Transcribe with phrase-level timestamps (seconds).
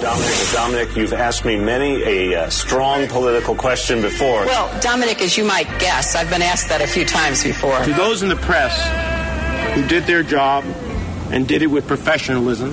[0.00, 4.46] Dominic, Dominic, you've asked me many a uh, strong political question before.
[4.46, 7.84] Well, Dominic, as you might guess, I've been asked that a few times before.
[7.84, 8.74] To those in the press
[9.74, 10.64] who did their job
[11.30, 12.72] and did it with professionalism,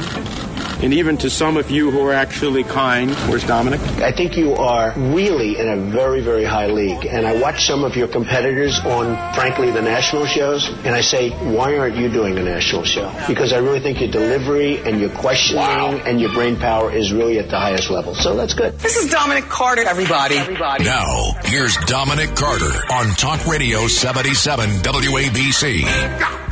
[0.82, 3.12] and even to some of you who are actually kind.
[3.30, 3.82] Where's Dominic?
[4.00, 7.06] I think you are really in a very, very high league.
[7.06, 11.30] And I watch some of your competitors on, frankly, the national shows, and I say,
[11.30, 13.12] why aren't you doing a national show?
[13.28, 16.02] Because I really think your delivery and your questioning wow.
[16.06, 18.16] and your brain power is really at the highest level.
[18.16, 18.78] So that's good.
[18.80, 20.36] This is Dominic Carter, everybody.
[20.36, 20.84] everybody.
[20.84, 26.47] Now, here's Dominic Carter on Talk Radio 77 WABC.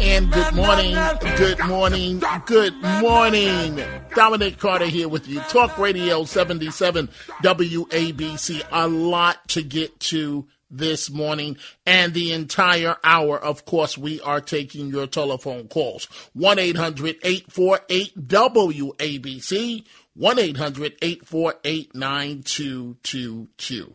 [0.00, 0.96] And good morning,
[1.36, 3.80] good morning, good morning.
[4.14, 5.38] Dominic Carter here with you.
[5.40, 7.08] Talk Radio 77
[7.42, 8.62] WABC.
[8.72, 13.38] A lot to get to this morning and the entire hour.
[13.38, 16.06] Of course, we are taking your telephone calls.
[16.32, 19.84] 1 800 848 WABC.
[20.14, 23.94] 1 800 848 9222.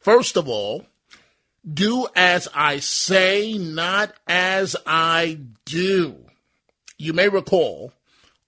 [0.00, 0.86] First of all,
[1.70, 6.16] do as I say, not as I do.
[6.98, 7.92] You may recall,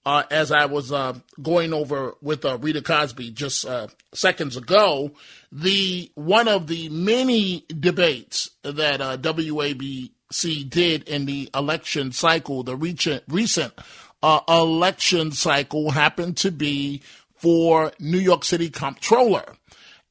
[0.05, 5.11] uh, as I was uh, going over with uh, Rita Cosby just uh, seconds ago,
[5.51, 12.75] the one of the many debates that uh, WABC did in the election cycle, the
[12.75, 13.73] recent recent
[14.21, 17.01] uh, election cycle, happened to be
[17.35, 19.55] for New York City Comptroller.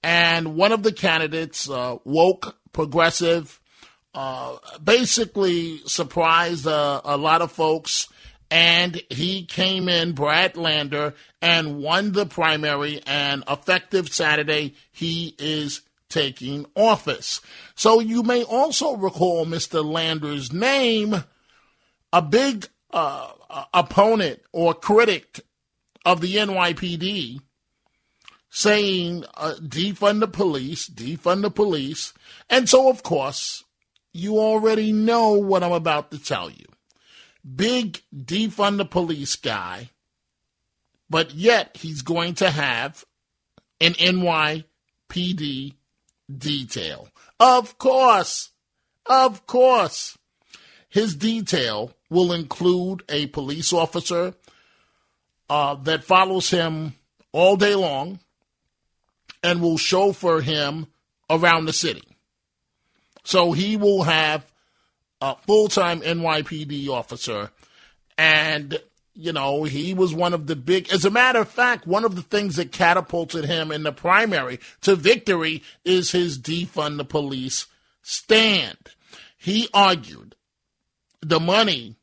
[0.05, 3.59] And one of the candidates, woke progressive,
[4.13, 8.09] uh, basically surprised uh, a lot of folks.
[8.51, 13.01] And he came in, Brad Lander, and won the primary.
[13.07, 17.41] And effective Saturday, he is taking office.
[17.75, 19.83] So you may also recall Mr.
[19.83, 21.25] Lander's name,
[22.13, 23.33] a big uh,
[23.73, 25.41] opponent or critic
[26.05, 27.41] of the NYPD
[28.57, 32.15] saying uh, defund the police, defund the police.
[32.49, 33.65] And so, of course,
[34.13, 36.65] you already know what I'm about to tell you.
[37.45, 39.91] Big defund the police guy,
[41.11, 43.05] but yet he's going to have
[43.81, 45.75] an NYPD
[46.39, 47.09] detail.
[47.41, 48.51] Of course,
[49.05, 50.17] of course.
[50.89, 54.35] His detail will include a police officer
[55.51, 56.95] uh, that follows him
[57.33, 58.21] all day long
[59.45, 60.89] and will chauffeur him
[61.31, 62.17] around the city.
[63.23, 64.51] So he will have
[65.21, 67.51] a full time NYPD officer.
[68.17, 68.81] And,
[69.15, 72.17] you know, he was one of the big, as a matter of fact, one of
[72.17, 77.67] the things that catapulted him in the primary to victory is his defund the police
[78.03, 78.79] stand.
[79.37, 80.37] He argued
[81.21, 81.97] the money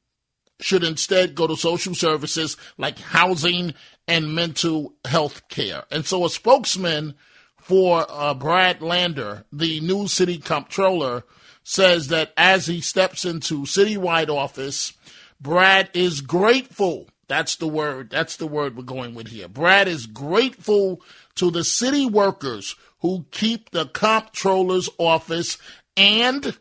[0.60, 3.74] should instead go to social services like housing
[4.08, 5.84] and mental health care.
[5.92, 7.16] And so a spokesman
[7.62, 11.24] for uh, Brad Lander, the new city comptroller,
[11.64, 14.94] says that as he steps into citywide office,
[15.40, 17.08] Brad is grateful.
[17.28, 18.10] That's the word.
[18.10, 19.48] That's the word we're going with here.
[19.48, 21.02] Brad is grateful
[21.36, 25.58] to the city workers who keep the comptroller's office
[25.96, 26.58] and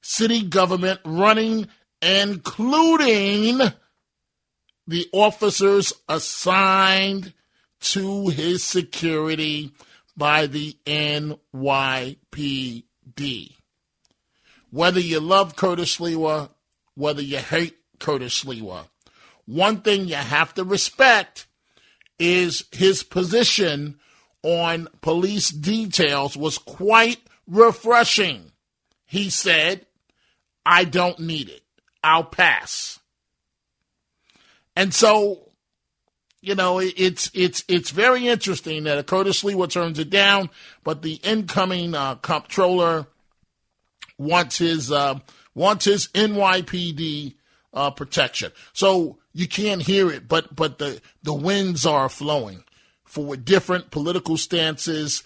[0.00, 1.68] city government running,
[2.00, 3.60] including
[4.86, 7.32] the officers assigned
[7.80, 9.72] to his security
[10.16, 11.36] by the NYPD.
[14.70, 16.50] Whether you love Curtis Sliwa,
[16.94, 18.88] whether you hate Curtis Sliwa,
[19.46, 21.46] one thing you have to respect
[22.18, 23.98] is his position
[24.42, 28.52] on police details was quite refreshing.
[29.06, 29.86] He said,
[30.66, 31.62] I don't need it.
[32.02, 32.98] I'll pass.
[34.76, 35.43] And so
[36.44, 40.50] you know, it's it's it's very interesting that Curtis Sliwa turns it down,
[40.82, 43.06] but the incoming uh, comptroller
[44.18, 45.18] wants his uh,
[45.54, 47.34] wants his NYPD
[47.72, 48.52] uh, protection.
[48.72, 52.64] So you can't hear it, but but the the winds are flowing
[53.04, 55.22] for different political stances,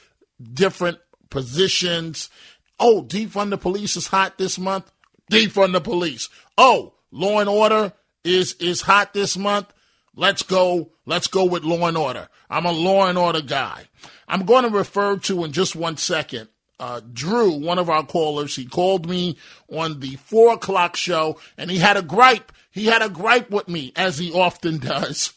[0.52, 0.98] different
[1.31, 2.31] positions.
[2.78, 4.90] Oh, defund the police is hot this month.
[5.31, 6.28] Defund the police.
[6.56, 7.92] Oh, law and order
[8.25, 9.72] is is hot this month.
[10.18, 10.90] Let's go.
[11.06, 12.28] Let's go with law and order.
[12.50, 13.84] I'm a law and order guy.
[14.26, 16.48] I'm going to refer to in just one second.
[16.80, 19.36] Uh, Drew, one of our callers, he called me
[19.70, 22.50] on the four o'clock show and he had a gripe.
[22.72, 25.34] He had a gripe with me, as he often does.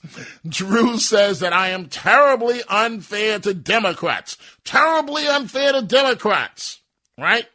[0.47, 4.35] Drew says that I am terribly unfair to Democrats.
[4.63, 6.81] Terribly unfair to Democrats,
[7.19, 7.47] right?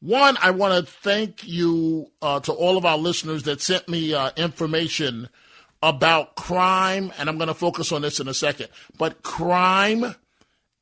[0.00, 4.12] One, I want to thank you uh, to all of our listeners that sent me
[4.12, 5.28] uh, information
[5.84, 10.14] about crime, and I'm going to focus on this in a second, but crime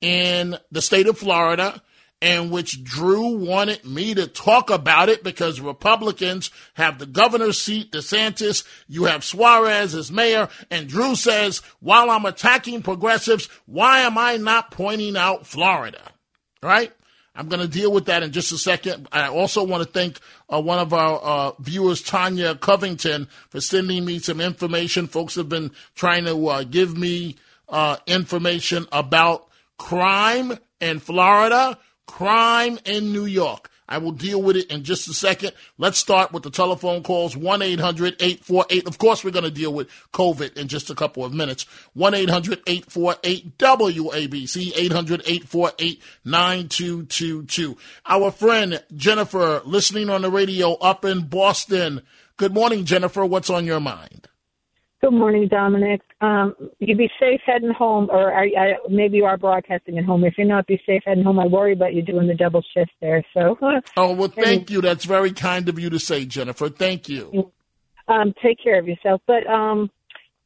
[0.01, 1.83] in the state of Florida
[2.21, 7.91] in which Drew wanted me to talk about it because Republicans have the governor's seat,
[7.91, 14.17] DeSantis, you have Suarez as mayor, and Drew says, while I'm attacking progressives, why am
[14.17, 16.13] I not pointing out Florida?
[16.63, 16.93] Right?
[17.35, 19.09] I'm going to deal with that in just a second.
[19.11, 20.19] I also want to thank
[20.53, 25.07] uh, one of our uh, viewers, Tanya Covington, for sending me some information.
[25.07, 27.37] Folks have been trying to uh, give me
[27.69, 29.49] uh, information about
[29.79, 31.79] crime in Florida
[32.13, 33.71] crime in New York.
[33.89, 35.53] I will deal with it in just a second.
[35.77, 38.87] Let's start with the telephone calls 1 800 848.
[38.87, 41.65] Of course, we're going to deal with COVID in just a couple of minutes.
[41.95, 47.77] 1 800 848 WABC 800 848 9222.
[48.07, 52.03] Our friend Jennifer, listening on the radio up in Boston.
[52.37, 53.25] Good morning, Jennifer.
[53.25, 54.29] What's on your mind?
[55.03, 56.01] Good morning, Dominic.
[56.21, 60.23] Um, you be safe heading home, or are, I, maybe you are broadcasting at home.
[60.23, 61.41] If you're not, be safe heading home.
[61.41, 63.25] I worry about you doing the double shift there.
[63.35, 63.59] So.
[63.97, 64.81] Oh well, thank you.
[64.81, 66.69] That's very kind of you to say, Jennifer.
[66.69, 67.51] Thank you.
[68.07, 69.21] Um, take care of yourself.
[69.27, 69.91] But um,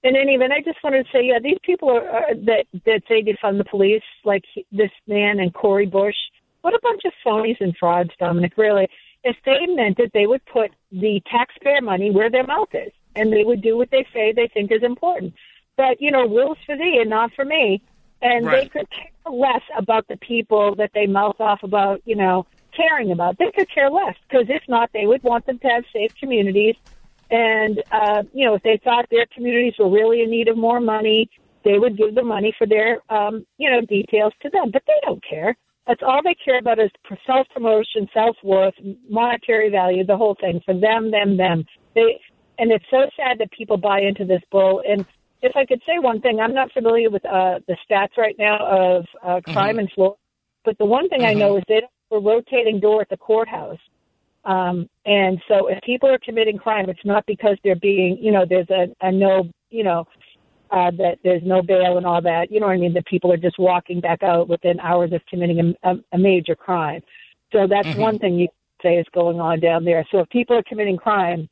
[0.03, 3.03] in any event, I just wanted to say, yeah, these people are, are that that
[3.11, 6.17] say they fund the police, like this man and Cori Bush.
[6.62, 8.55] What a bunch of phonies and frauds, Dominic.
[8.56, 8.88] Really,
[9.23, 13.33] if they meant it, they would put the taxpayer money where their mouth is and
[13.33, 15.35] they would do what they say they think is important.
[15.77, 17.83] But, you know, rules for thee and not for me.
[18.23, 18.63] And right.
[18.63, 23.11] they could care less about the people that they mouth off about, you know, caring
[23.13, 23.39] about.
[23.39, 26.77] They could care less because if not, they would want them to have safe communities.
[27.31, 30.81] And, uh, you know, if they thought their communities were really in need of more
[30.81, 31.29] money,
[31.65, 34.71] they would give the money for their, um, you know, details to them.
[34.71, 35.57] But they don't care.
[35.87, 36.91] That's all they care about is
[37.27, 38.75] self promotion, self worth,
[39.09, 41.65] monetary value, the whole thing for them, them, them.
[41.95, 42.21] They
[42.58, 44.82] and it's so sad that people buy into this bull.
[44.88, 45.05] And
[45.43, 48.58] if I could say one thing, I'm not familiar with uh, the stats right now
[48.67, 49.81] of uh, crime mm-hmm.
[49.81, 50.17] in Florida,
[50.64, 51.37] but the one thing mm-hmm.
[51.37, 53.79] I know is they have a rotating door at the courthouse.
[54.44, 58.47] Um, and so if people are committing crime, it's not because they're being, you know,
[58.49, 60.06] there's a, a no, you know,
[60.70, 62.50] uh, that there's no bail and all that.
[62.50, 62.94] You know what I mean?
[62.94, 66.55] That people are just walking back out within hours of committing a, a, a major
[66.55, 67.03] crime.
[67.53, 68.00] So that's mm-hmm.
[68.00, 68.49] one thing you
[68.82, 70.06] say is going on down there.
[70.11, 71.49] So if people are committing crime,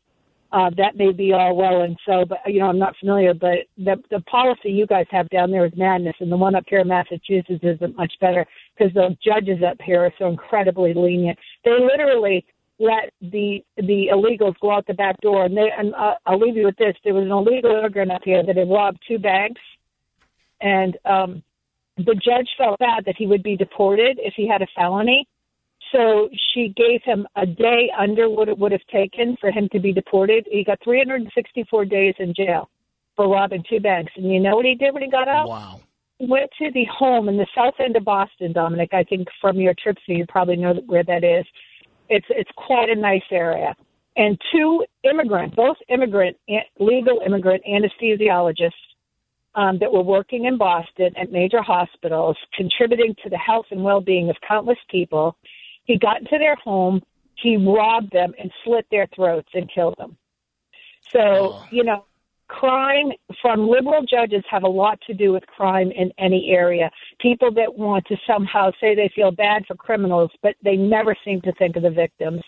[0.52, 3.34] uh, that may be all well and so, but you know, I'm not familiar.
[3.34, 6.64] But the the policy you guys have down there is madness, and the one up
[6.68, 8.46] here in Massachusetts isn't much better
[8.76, 11.38] because the judges up here are so incredibly lenient.
[11.64, 12.44] They literally
[12.78, 15.70] let the the illegals go out the back door, and they.
[15.76, 18.56] And uh, I'll leave you with this: there was an illegal immigrant up here that
[18.56, 19.60] had robbed two banks,
[20.60, 21.42] and um,
[21.96, 25.26] the judge felt bad that he would be deported if he had a felony.
[25.94, 29.78] So she gave him a day under what it would have taken for him to
[29.78, 30.46] be deported.
[30.50, 32.68] He got 364 days in jail
[33.14, 34.12] for robbing two banks.
[34.16, 35.48] And you know what he did when he got out?
[35.48, 35.80] Wow.
[36.18, 38.90] He went to the home in the south end of Boston, Dominic.
[38.92, 41.44] I think from your trips, you probably know where that is.
[42.08, 43.74] It's it's quite a nice area.
[44.16, 46.36] And two immigrant, both immigrant,
[46.78, 48.70] legal immigrant anesthesiologists
[49.56, 54.30] um, that were working in Boston at major hospitals, contributing to the health and well-being
[54.30, 55.36] of countless people
[55.84, 57.02] he got into their home,
[57.36, 60.16] he robbed them and slit their throats and killed them.
[61.10, 61.66] So, oh.
[61.70, 62.04] you know,
[62.48, 66.90] crime from liberal judges have a lot to do with crime in any area.
[67.20, 71.40] People that want to somehow say they feel bad for criminals, but they never seem
[71.42, 72.42] to think of the victims.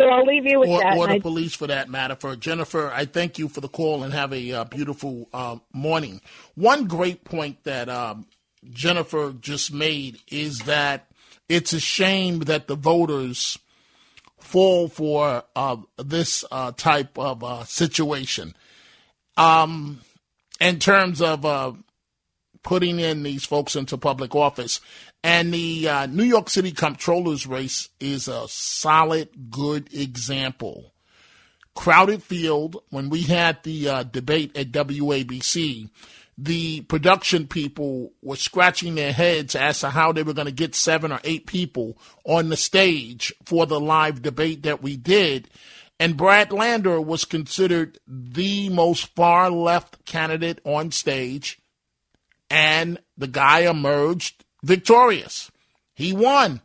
[0.00, 0.96] So I'll leave you with or, that.
[0.96, 2.16] Or the I, police, for that matter.
[2.16, 6.22] For Jennifer, I thank you for the call and have a uh, beautiful uh, morning.
[6.54, 8.26] One great point that um,
[8.70, 11.09] Jennifer just made is that
[11.50, 13.58] it's a shame that the voters
[14.38, 18.54] fall for uh, this uh, type of uh, situation.
[19.36, 20.00] Um,
[20.60, 21.72] in terms of uh,
[22.62, 24.80] putting in these folks into public office.
[25.22, 30.92] And the uh, New York City comptroller's race is a solid, good example.
[31.74, 35.88] Crowded field, when we had the uh, debate at WABC,
[36.38, 40.74] the production people were scratching their heads as to how they were going to get
[40.74, 45.48] seven or eight people on the stage for the live debate that we did.
[45.98, 51.60] And Brad Lander was considered the most far left candidate on stage.
[52.48, 55.50] And the guy emerged victorious.
[55.94, 56.62] He won.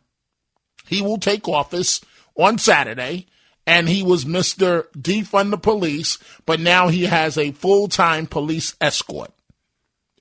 [0.86, 2.00] He will take office
[2.34, 3.26] on Saturday.
[3.66, 4.86] And he was Mr.
[4.92, 9.32] Defund the Police, but now he has a full time police escort.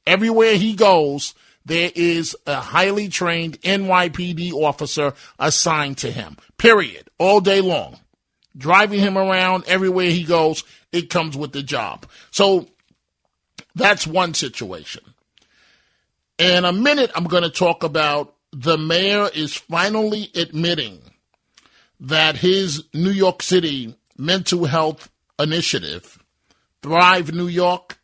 [0.08, 1.34] Everywhere he goes,
[1.66, 8.00] there is a highly trained NYPD officer assigned to him, period, all day long.
[8.58, 12.06] Driving him around everywhere he goes, it comes with the job.
[12.32, 12.68] So
[13.76, 15.04] That's one situation.
[16.38, 21.02] In a minute, I'm going to talk about the mayor is finally admitting
[22.00, 26.24] that his New York City mental health initiative,
[26.82, 28.00] Thrive New York,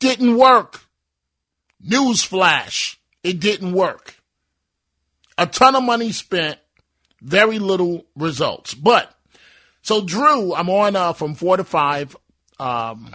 [0.00, 0.85] didn't work.
[1.86, 4.16] Newsflash, it didn't work.
[5.38, 6.58] A ton of money spent,
[7.20, 8.74] very little results.
[8.74, 9.14] But,
[9.82, 12.16] so Drew, I'm on uh, from 4 to 5
[12.58, 13.14] um,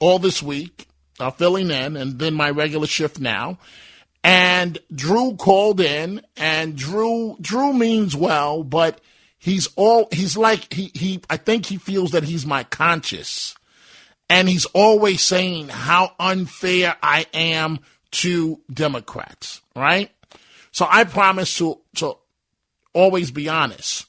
[0.00, 0.86] all this week,
[1.18, 3.58] uh, filling in, and then my regular shift now.
[4.24, 9.00] And Drew called in, and Drew Drew means well, but
[9.38, 13.56] he's all he's like he he I think he feels that he's my conscience.
[14.32, 17.80] And he's always saying how unfair I am
[18.12, 20.10] to Democrats, right?
[20.70, 22.14] So I promise to to
[22.94, 24.06] always be honest.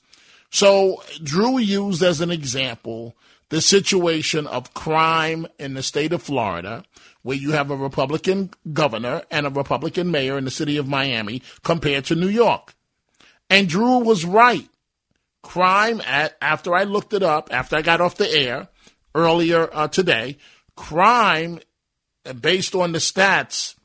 [0.50, 3.18] So Drew used as an example
[3.50, 6.86] the situation of crime in the state of Florida
[7.24, 11.42] where you have a Republican governor and a Republican mayor in the city of Miami
[11.64, 12.74] compared to New York.
[13.50, 14.70] And Drew was right.
[15.42, 18.70] Crime, at, after I looked it up, after I got off the air
[19.16, 20.38] earlier uh, today,
[20.76, 21.60] crime,
[22.42, 23.76] based on the stats,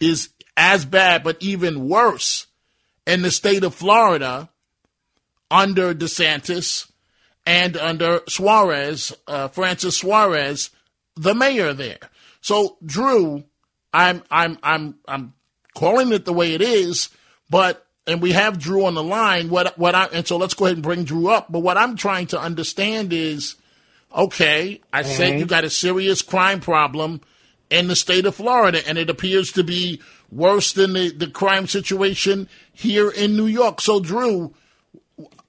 [0.00, 2.46] is as bad, but even worse
[3.06, 4.48] in the state of Florida
[5.50, 6.90] under DeSantis
[7.46, 10.70] and under Suarez, uh, Francis Suarez,
[11.16, 11.98] the mayor there.
[12.40, 13.44] So, Drew,
[13.92, 15.34] I'm I'm I'm I'm
[15.74, 17.10] calling it the way it is,
[17.50, 19.48] but and we have Drew on the line.
[19.48, 21.50] What what I and so let's go ahead and bring Drew up.
[21.50, 23.56] But what I'm trying to understand is,
[24.14, 25.10] okay, I mm-hmm.
[25.10, 27.20] said you got a serious crime problem
[27.70, 30.00] in the state of Florida, and it appears to be
[30.30, 33.80] worse than the, the crime situation here in New York.
[33.80, 34.54] So, Drew,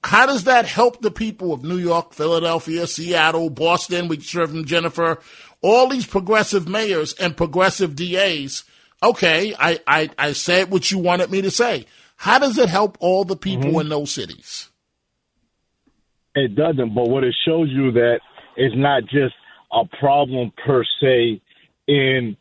[0.02, 4.08] how does that help the people of New York, Philadelphia, Seattle, Boston?
[4.08, 5.18] We heard from Jennifer
[5.64, 8.64] all these progressive mayors and progressive DAs,
[9.02, 11.86] okay, I, I, I said what you wanted me to say.
[12.16, 13.80] How does it help all the people mm-hmm.
[13.80, 14.68] in those cities?
[16.34, 18.20] It doesn't, but what it shows you that
[18.56, 19.34] it's not just
[19.72, 21.40] a problem per se
[21.88, 22.36] in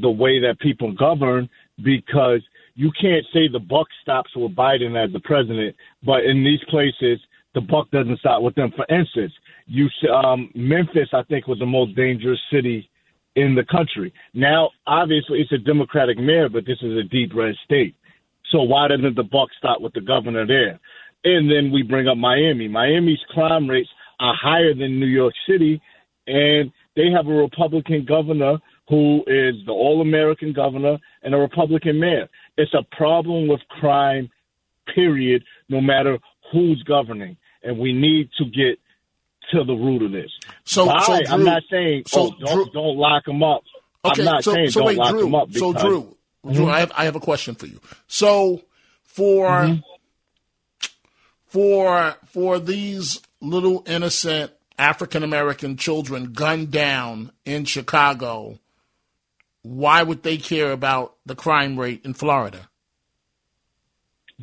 [0.00, 1.48] the way that people govern
[1.82, 2.42] because
[2.74, 7.18] you can't say the buck stops with Biden as the president, but in these places
[7.54, 8.70] the buck doesn't stop with them.
[8.76, 9.32] For instance,
[9.66, 12.88] you um, Memphis, I think, was the most dangerous city
[13.34, 14.12] in the country.
[14.34, 17.94] Now, obviously, it's a Democratic mayor, but this is a deep red state.
[18.52, 20.78] So why doesn't the buck stop with the governor there?
[21.24, 22.68] And then we bring up Miami.
[22.68, 23.88] Miami's crime rates
[24.20, 25.80] are higher than New York City,
[26.26, 28.58] and they have a Republican governor
[28.88, 32.28] who is the all-American governor and a Republican mayor.
[32.56, 34.30] It's a problem with crime,
[34.94, 36.18] period, no matter
[36.52, 37.36] who's governing.
[37.62, 38.78] And we need to get
[39.52, 40.30] to the root of this.
[40.64, 43.62] So, so Drew, I'm not saying so oh, don't, Drew, don't lock them up.
[44.04, 45.52] Okay, I'm not so, saying so don't wait, lock Drew, him up.
[45.52, 46.02] so Drew,
[46.44, 46.52] mm-hmm.
[46.52, 47.80] Drew, I have I have a question for you.
[48.06, 48.62] So
[49.02, 50.88] for mm-hmm.
[51.46, 58.58] for for these little innocent African American children gunned down in Chicago,
[59.62, 62.68] why would they care about the crime rate in Florida?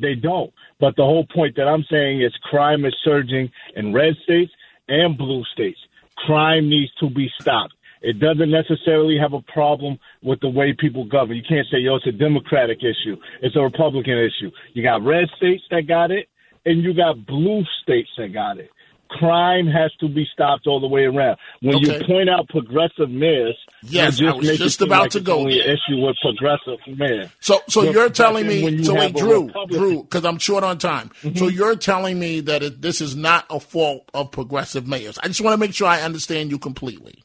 [0.00, 0.52] They don't.
[0.80, 4.52] But the whole point that I'm saying is crime is surging in red states
[4.88, 5.78] and blue states.
[6.16, 7.74] Crime needs to be stopped.
[8.02, 11.36] It doesn't necessarily have a problem with the way people govern.
[11.36, 13.16] You can't say, yo, it's a Democratic issue.
[13.40, 14.50] It's a Republican issue.
[14.74, 16.28] You got red states that got it,
[16.66, 18.70] and you got blue states that got it
[19.18, 21.36] crime has to be stopped all the way around.
[21.60, 21.98] When okay.
[21.98, 25.40] you point out progressive mayors, yes, just I was just about like to go.
[25.40, 27.30] Only issue with progressive mayors.
[27.40, 31.10] So, so you're telling me, you so wait, Drew, Drew, because I'm short on time.
[31.22, 31.36] Mm-hmm.
[31.36, 35.18] So you're telling me that it, this is not a fault of progressive mayors.
[35.18, 37.22] I just want to make sure I understand you completely.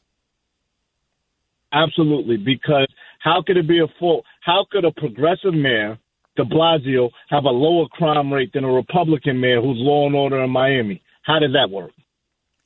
[1.72, 2.88] Absolutely, because
[3.20, 4.24] how could it be a fault?
[4.40, 5.98] How could a progressive mayor?
[6.36, 10.42] De Blasio have a lower crime rate than a Republican mayor who's law and order
[10.42, 11.02] in Miami.
[11.22, 11.92] How does that work?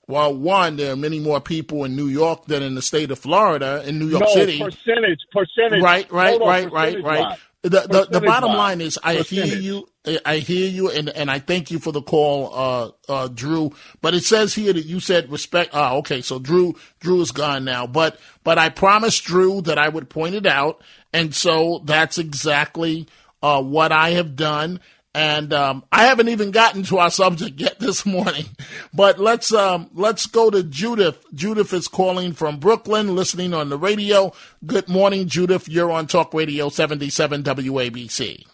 [0.07, 3.19] Well, one, there are many more people in New York than in the state of
[3.19, 4.59] Florida, in New York no, City.
[4.59, 5.83] Percentage, percentage.
[5.83, 7.39] Right, right, right, right, right.
[7.63, 9.53] The, the, the bottom line is, I percentage.
[9.53, 9.89] hear you,
[10.27, 13.73] I hear you, and, and I thank you for the call, uh, uh, Drew.
[14.03, 15.71] But it says here that you said respect.
[15.73, 17.87] Oh, okay, so Drew, Drew is gone now.
[17.87, 20.83] But, but I promised Drew that I would point it out,
[21.15, 23.09] and so that's exactly
[23.43, 24.81] uh, what I have done.
[25.15, 28.47] And um, I haven't even gotten to our subject yet this morning,
[28.95, 31.25] but let's um, let's go to Judith.
[31.33, 34.33] Judith is calling from Brooklyn, listening on the radio.
[34.67, 35.69] Good morning, Judith.
[35.69, 38.45] You're on Talk Radio 77 WABC.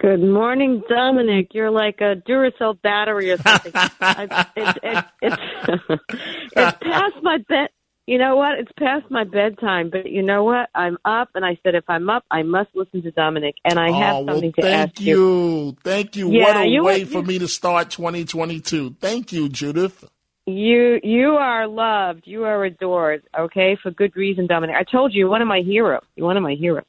[0.00, 1.48] Good morning, Dominic.
[1.54, 3.72] You're like a Duracell battery or something.
[3.74, 5.36] I, it, it, it's,
[6.56, 7.70] it's past my bed
[8.08, 8.58] you know what?
[8.58, 10.70] It's past my bedtime, but you know what?
[10.74, 13.90] I'm up, and I said if I'm up, I must listen to Dominic, and I
[13.90, 15.76] have oh, something well, to thank ask you.
[15.84, 16.30] Thank you.
[16.32, 18.96] Yeah, what a you- way you- for me to start 2022.
[18.98, 20.08] Thank you, Judith.
[20.46, 22.22] You you are loved.
[22.24, 23.24] You are adored.
[23.38, 24.76] Okay, for good reason, Dominic.
[24.76, 26.00] I told you, you're one of my heroes.
[26.16, 26.86] You're one of my heroes.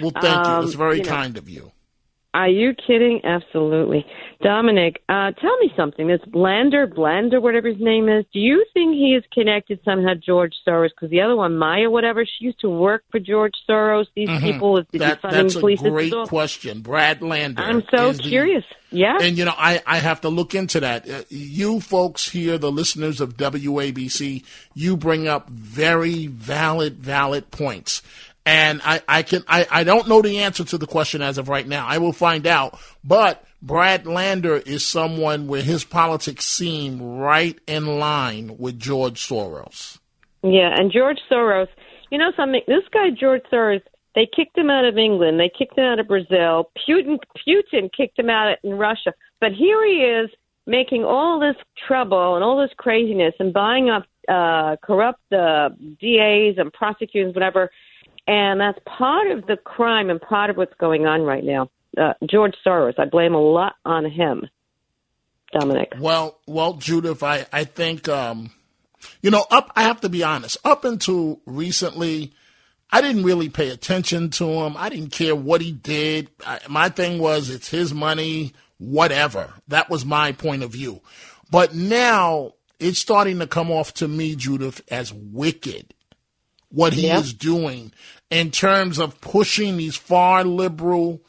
[0.00, 0.52] Well, thank you.
[0.52, 1.10] Um, It's very you know.
[1.10, 1.70] kind of you.
[2.34, 3.20] Are you kidding?
[3.24, 4.06] Absolutely.
[4.42, 6.08] Dominic, uh, tell me something.
[6.08, 10.20] This Blander, Blander, whatever his name is, do you think he is connected somehow to
[10.20, 10.88] George Soros?
[10.96, 14.06] Because the other one, Maya, whatever, she used to work for George Soros.
[14.16, 15.20] These people with the Mm-hmm.
[15.22, 16.80] That, that's a great question.
[16.80, 17.60] Brad Lander.
[17.60, 18.64] I'm so is the- curious.
[18.90, 19.18] Yeah.
[19.20, 21.08] And you know, I, I have to look into that.
[21.08, 28.02] Uh, you folks here, the listeners of WABC, you bring up very valid, valid points.
[28.44, 31.48] And I, I can I, I don't know the answer to the question as of
[31.48, 31.86] right now.
[31.86, 32.78] I will find out.
[33.04, 39.98] But Brad Lander is someone where his politics seem right in line with George Soros.
[40.42, 41.68] Yeah, and George Soros,
[42.10, 42.62] you know something?
[42.66, 43.82] This guy George Soros,
[44.16, 46.70] they kicked him out of England, they kicked him out of Brazil.
[46.88, 50.28] Putin, Putin kicked him out in Russia, but here he is
[50.66, 51.56] making all this
[51.86, 55.68] trouble and all this craziness and buying up uh, corrupt uh,
[56.00, 57.70] DAs and prosecutors, whatever.
[58.26, 61.70] And that's part of the crime and part of what's going on right now.
[61.98, 64.48] Uh, George Soros, I blame a lot on him.
[65.52, 65.92] Dominic.
[65.98, 68.50] Well, well, Judith, I, I think, um,
[69.20, 72.32] you know, up, I have to be honest, up until recently,
[72.90, 74.76] I didn't really pay attention to him.
[74.78, 76.28] I didn't care what he did.
[76.46, 79.52] I, my thing was, it's his money, whatever.
[79.68, 81.02] That was my point of view.
[81.50, 85.92] But now it's starting to come off to me, Judith, as wicked
[86.72, 87.20] what he Yeah.
[87.20, 87.92] is doing
[88.30, 91.20] in terms of pushing these far liberal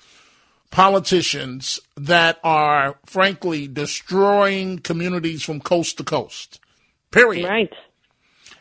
[0.72, 6.60] politicians that are frankly destroying communities from coast to coast.
[7.12, 7.48] Period.
[7.48, 7.72] Right.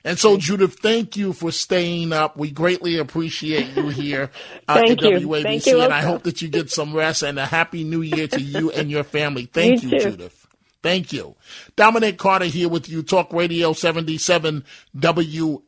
[0.05, 2.37] And so, Judith, thank you for staying up.
[2.37, 4.31] We greatly appreciate you here
[4.69, 5.29] uh, at you.
[5.29, 8.41] WABC, and I hope that you get some rest and a happy new year to
[8.41, 9.47] you and your family.
[9.53, 10.01] Thank You you.
[10.01, 10.42] Judith.
[10.83, 11.37] Thank you.
[11.77, 14.65] Dominic Carter here with you, Talk Radio 77
[14.97, 15.61] WABC.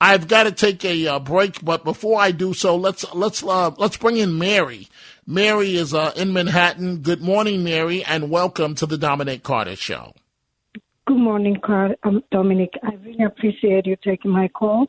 [0.00, 3.72] I've got to take a uh, break, but before I do so, let's let's uh,
[3.76, 4.88] let's bring in Mary.
[5.26, 6.98] Mary is uh, in Manhattan.
[6.98, 10.14] Good morning, Mary, and welcome to the Dominic Carter Show.
[11.06, 11.94] Good morning, Carl.
[12.04, 12.72] Um, Dominic.
[12.82, 14.88] I really appreciate you taking my call.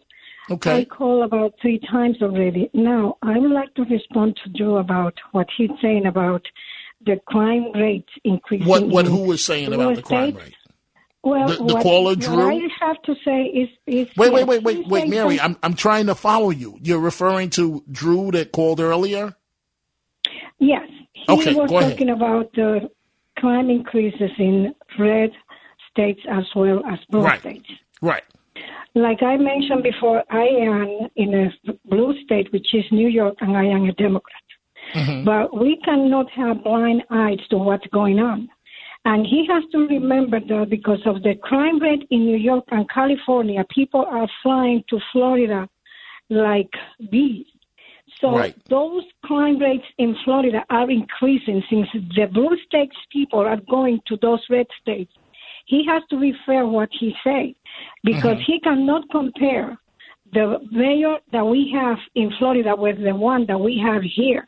[0.50, 0.82] Okay.
[0.82, 2.70] I call about three times already.
[2.74, 6.46] Now, I would like to respond to Joe about what he's saying about
[7.06, 8.68] the crime rate increasing.
[8.68, 10.56] What what who was saying about the crime rate?
[11.24, 12.50] Well, The- the what, caller, what Drew?
[12.66, 15.40] I have to say is, is Wait, wait, wait, wait, wait, Mary.
[15.40, 16.78] I'm I'm trying to follow you.
[16.82, 19.36] You're referring to Drew that called earlier.
[20.60, 20.88] Yes.
[21.14, 21.92] He Okay, was go ahead.
[21.92, 22.90] talking about the
[23.38, 25.32] crime increases in red
[25.92, 27.40] states as well as blue Right.
[27.40, 27.70] states.
[28.02, 28.24] Right.
[28.96, 31.54] Like I mentioned before, I am in a
[31.86, 34.41] blue state, which is New York, and I am a Democrat.
[34.94, 35.26] Mm-hmm.
[35.26, 38.50] But we cannot have blind eyes to what's going on.
[39.04, 42.88] And he has to remember that because of the crime rate in New York and
[42.90, 45.68] California, people are flying to Florida
[46.30, 46.70] like
[47.10, 47.48] bees.
[48.20, 48.56] So Right.
[48.70, 54.18] those crime rates in Florida are increasing since the blue states people are going to
[54.18, 55.14] those red states.
[55.66, 57.56] He has to be fair what he said
[58.04, 58.52] because mm-hmm.
[58.52, 59.78] he cannot compare
[60.34, 64.48] the mayor that we have in Florida with the one that we have here.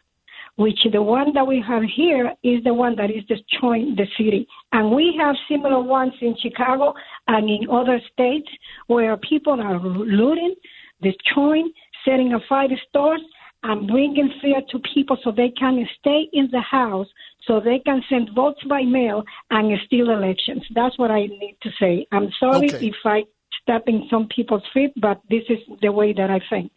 [0.56, 4.48] Which the one that we have here is the one that is destroying the city.
[4.72, 6.94] And we have similar ones in Chicago
[7.28, 8.48] and in other states
[8.86, 10.54] where people are looting,
[11.02, 11.72] destroying,
[12.06, 13.22] setting afire stores,
[13.64, 17.08] and bringing fear to people so they can stay in the house,
[17.48, 20.64] so they can send votes by mail and steal elections.
[20.76, 22.06] That's what I need to say.
[22.12, 22.88] I'm sorry Okay.
[22.88, 23.24] if I
[23.62, 26.72] step in some people's feet, but this is the way that I think.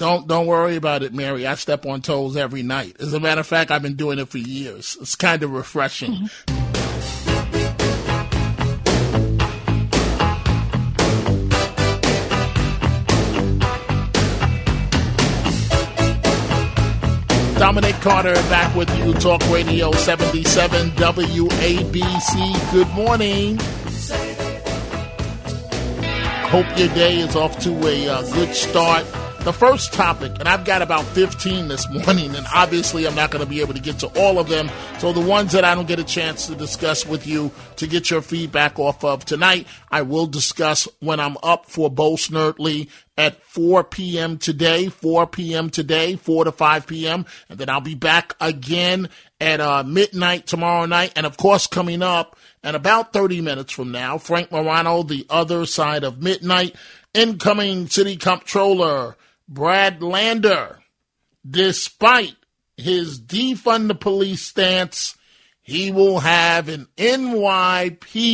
[0.00, 1.46] Don't don't worry about it, Mary.
[1.46, 2.96] I step on toes every night.
[3.00, 4.96] As a matter of fact, I've been doing it for years.
[4.98, 6.30] It's kind of refreshing.
[17.58, 22.72] Dominic Carter back with you, Talk Radio 77 WABC.
[22.72, 23.58] Good morning.
[26.48, 29.04] Hope your day is off to a uh, good start.
[29.40, 33.42] The first topic, and I've got about 15 this morning, and obviously I'm not going
[33.42, 34.70] to be able to get to all of them.
[34.98, 38.10] So the ones that I don't get a chance to discuss with you to get
[38.10, 43.42] your feedback off of tonight, I will discuss when I'm up for Bo Snerdley at
[43.42, 44.36] 4 p.m.
[44.36, 45.70] today, 4 p.m.
[45.70, 47.24] today, 4 to 5 p.m.
[47.48, 49.08] And then I'll be back again
[49.40, 51.14] at uh, midnight tomorrow night.
[51.16, 55.64] And of course, coming up in about 30 minutes from now, Frank Morano, the other
[55.64, 56.76] side of midnight,
[57.14, 59.16] incoming city comptroller
[59.50, 60.78] Brad Lander,
[61.48, 62.36] despite
[62.76, 65.16] his defund the police stance,
[65.60, 68.30] he will have an NYPD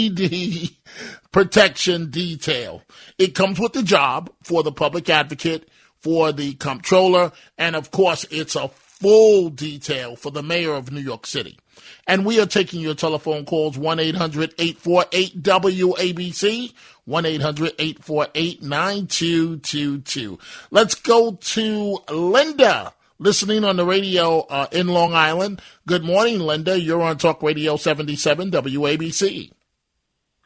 [1.33, 2.83] protection detail.
[3.17, 8.27] It comes with the job for the public advocate, for the comptroller, and of course,
[8.31, 11.59] it's a full detail for the mayor of New York City.
[12.07, 16.73] And we are taking your telephone calls 1 800 848 WABC.
[17.07, 20.39] 1 800 848 9222.
[20.73, 25.63] Let's go to Linda, listening on the radio uh, in Long Island.
[25.87, 26.81] Good morning, Linda.
[26.81, 29.53] You're on Talk Radio 77 WABC.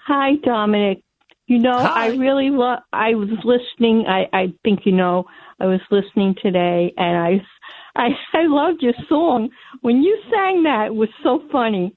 [0.06, 1.02] Hi, Dominic.
[1.46, 2.06] You know, Hi.
[2.06, 2.80] I really love.
[2.92, 4.04] I was listening.
[4.06, 5.24] I, I think you know.
[5.58, 7.46] I was listening today, and I,
[7.96, 9.50] I, I loved your song.
[9.83, 11.94] When you sang that, it was so funny.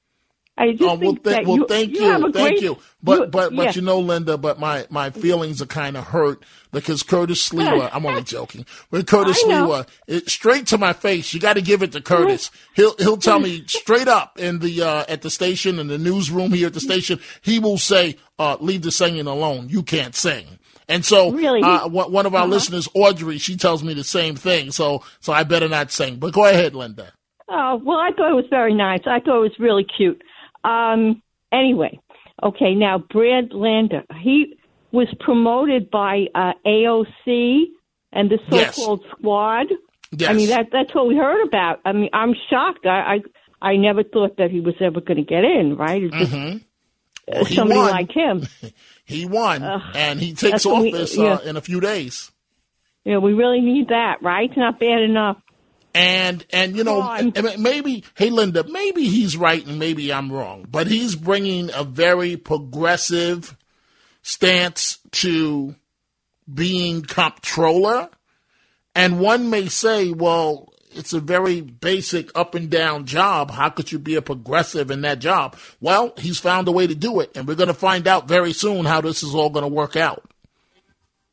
[0.55, 2.01] I just Oh, well, think th- that well you, thank you.
[2.03, 2.77] you, have a thank great, you.
[3.01, 3.71] But you- but but yeah.
[3.73, 7.89] you know, Linda, but my my feelings are kind of hurt because Curtis Sliwa.
[7.91, 8.63] I'm only joking.
[8.91, 9.43] But Curtis.
[9.43, 11.33] Sliwa, it, straight to my face.
[11.33, 12.51] You got to give it to Curtis.
[12.75, 16.51] He'll he'll tell me straight up in the uh, at the station in the newsroom
[16.53, 17.19] here at the station.
[17.41, 19.69] He will say, uh, "Leave the singing alone.
[19.69, 21.61] You can't sing." And so, Really?
[21.61, 22.49] uh, one of our Uh-huh.
[22.51, 24.71] listeners, Audrey, she tells me the same thing.
[24.71, 26.17] So, so I better not sing.
[26.17, 27.13] But go ahead, Linda.
[27.49, 29.01] Oh, well, I thought it was very nice.
[29.05, 30.21] I thought it was really cute.
[30.63, 31.99] Um, anyway,
[32.41, 34.55] okay, now Brad Lander, he
[34.91, 37.65] was promoted by uh, AOC
[38.11, 39.67] and the so-called squad.
[40.11, 40.29] Yes.
[40.29, 41.79] I mean, that that's what we heard about.
[41.85, 42.85] I mean, I'm shocked.
[42.85, 43.15] I
[43.61, 46.09] I, I never thought that he was ever going to get in, right?
[46.11, 46.61] Just, Mhm.
[47.27, 47.91] Uh, Well, somebody won.
[47.91, 48.47] like him.
[49.05, 51.33] He won, and he takes what we- office yeah.
[51.33, 52.31] uh, in a few days.
[53.03, 54.49] Yeah, we really need that, right?
[54.49, 55.37] It's not bad enough.
[55.93, 57.19] And and you know
[57.59, 62.35] maybe hey Linda maybe he's right and maybe I'm wrong but he's bringing a very
[62.35, 63.55] progressive
[64.23, 65.75] stance to
[66.51, 68.09] being comptroller
[68.95, 73.91] and one may say well it's a very basic up and down job how could
[73.91, 77.35] you be a progressive in that job well he's found a way to do it
[77.35, 79.95] and we're going to find out very soon how this is all going to work
[79.95, 80.23] out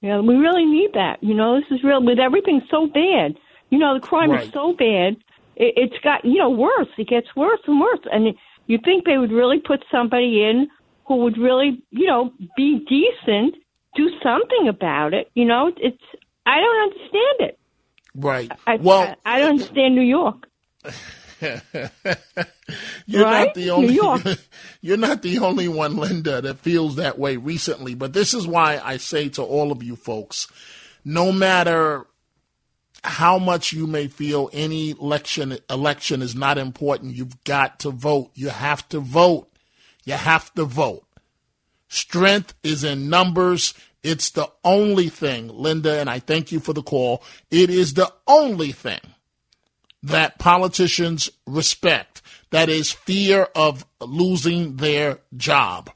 [0.03, 1.23] Yeah, we really need that.
[1.23, 2.03] You know, this is real.
[2.03, 3.37] With everything so bad,
[3.71, 4.47] you know, the crime Right.
[4.47, 5.17] is so bad.
[5.57, 6.89] It, it's got you know worse.
[6.97, 8.01] It gets worse and worse.
[8.11, 8.35] And
[8.67, 10.69] you think they would really put somebody in
[11.07, 13.57] who would really, you know, be decent,
[13.95, 15.31] do something about it.
[15.35, 16.03] You know, it's
[16.47, 17.60] I don't understand it.
[18.21, 20.49] Right I, well I, I don't understand New York.
[23.07, 23.47] You're Right?
[23.47, 23.95] not the only
[24.81, 27.95] you're not the only one, Linda, that feels that way recently.
[27.95, 30.49] But this is why I say to all of you folks,
[31.05, 32.07] no matter
[33.03, 38.31] how much you may feel any election election is not important, you've got to vote.
[38.35, 39.49] You have to vote.
[40.05, 41.07] You have to vote.
[41.89, 43.75] Strength is in numbers.
[44.03, 47.23] It's the only thing, Linda, and I thank you for the call.
[47.51, 49.01] It is the only thing
[50.03, 52.23] that politicians respect.
[52.51, 55.91] That is fear of losing their job.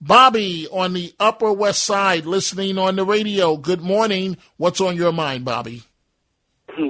[0.00, 3.56] Bobby on the Upper West Side listening on the radio.
[3.56, 4.38] Good morning.
[4.56, 5.82] What's on your mind, Bobby?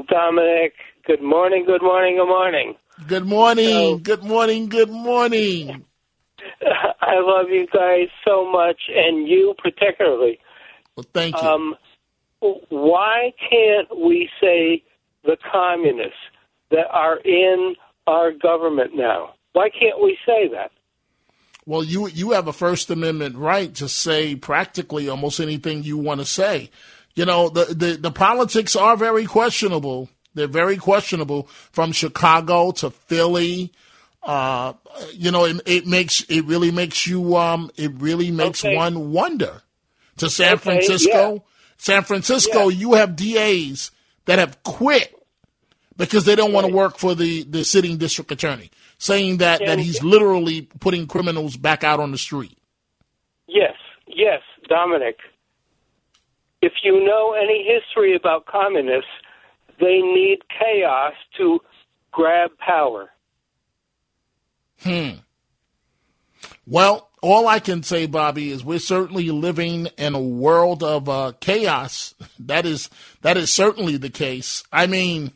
[0.09, 0.75] Dominic,
[1.07, 2.77] good morning, good morning, good morning.
[3.07, 4.03] Good morning.
[4.03, 4.69] Good morning.
[4.69, 5.85] Good morning.
[7.01, 10.39] I love you guys so much, and you particularly.
[10.97, 11.49] Well, thank you.
[11.49, 11.75] Um,
[12.41, 14.83] why can't we say
[15.25, 16.15] the communists
[16.71, 17.75] that are in
[18.07, 19.35] our government now?
[19.53, 20.71] Why can't we say that?
[21.67, 26.21] Well, you you have a First Amendment right to say practically almost anything you want
[26.21, 26.71] to say.
[27.15, 30.09] You know, the, the, the politics are very questionable.
[30.35, 33.73] They're very questionable from Chicago to Philly.
[34.23, 34.75] Uh,
[35.13, 38.77] you know, it, it makes it really makes you um it really makes Okay.
[38.77, 39.63] one wonder.
[40.21, 41.41] To San Okay, Francisco, yeah.
[41.79, 43.91] San Francisco, you have DAs
[44.27, 45.15] that have quit
[45.97, 49.79] because they don't want to work for the, the sitting district attorney, saying that, that
[49.79, 52.57] he's literally putting criminals back out on the street.
[53.47, 53.75] Yes,
[54.07, 55.19] yes, Dominic.
[56.63, 59.11] If you know any history about communists,
[59.79, 61.61] they need chaos to
[62.13, 63.11] grab power.
[64.83, 65.21] Hmm.
[66.67, 71.33] Well, all I can say, Bobby, is we're certainly living in a world of uh,
[71.41, 72.15] chaos.
[72.41, 72.89] That is
[73.21, 74.65] that is certainly the case.
[74.73, 75.33] I mean,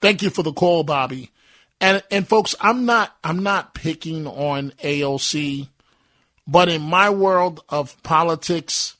[0.00, 1.30] thank you for the call, Bobby.
[1.80, 5.68] And and folks, I'm not I'm not picking on AOC,
[6.46, 8.96] but in my world of politics,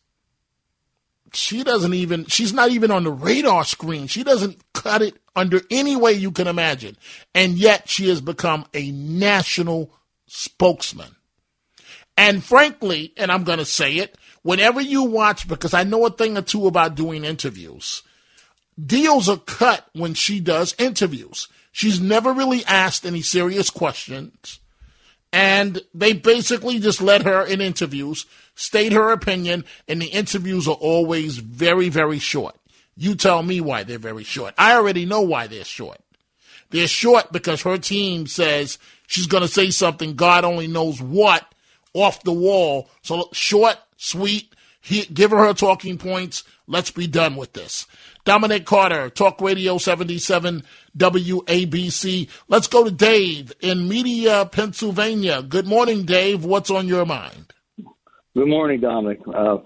[1.33, 4.07] she doesn't even she's not even on the radar screen.
[4.07, 6.97] She doesn't cut it under any way you can imagine.
[7.35, 9.91] And yet she has become a national
[10.27, 11.17] spokesman.
[12.17, 16.11] And frankly, and I'm going to say it, whenever you watch, because I know a
[16.11, 18.03] thing or two about doing interviews,
[18.85, 21.49] deals are cut when she does interviews.
[21.73, 24.61] She's never really asked any serious questions.
[25.33, 30.77] And they basically just let her in interviews, state her opinion, and the interviews are
[30.77, 32.55] always very, very short.
[32.97, 34.55] You tell me why they're very short.
[34.57, 35.99] I already know why they're short.
[36.71, 41.45] They're short because her team says she's going to say something, God only knows what,
[41.95, 42.91] off the wall.
[43.03, 46.45] So short, sweet, he, give her her talking points.
[46.67, 47.87] Let's be done with this.
[48.25, 50.63] Dominic Carter, Talk Radio 77
[50.97, 52.29] WABC.
[52.49, 55.43] Let's go to Dave in Media, Pennsylvania.
[55.43, 56.45] Good morning, Dave.
[56.45, 57.53] What's on your mind?
[58.35, 59.21] Good morning, Dominic.
[59.27, 59.59] Uh,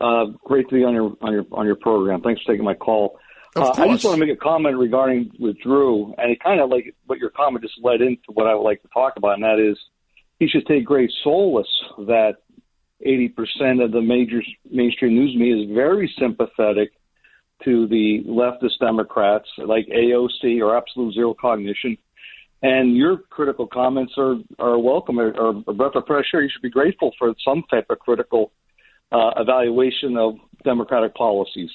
[0.00, 2.20] uh, great to be on your on your on your program.
[2.20, 3.18] Thanks for taking my call.
[3.56, 6.70] Uh, I just want to make a comment regarding with Drew, and it kind of
[6.70, 9.42] like what your comment just led into what I would like to talk about, and
[9.42, 9.76] that is
[10.40, 12.38] he should take great solace that
[13.06, 16.90] 80% of the major mainstream news media is very sympathetic
[17.64, 21.96] to the leftist Democrats like AOC or Absolute Zero Cognition.
[22.62, 25.32] And your critical comments are, are welcome, or,
[25.66, 26.42] a breath of fresh air.
[26.42, 28.52] You should be grateful for some type of critical
[29.12, 31.70] uh, evaluation of Democratic policies.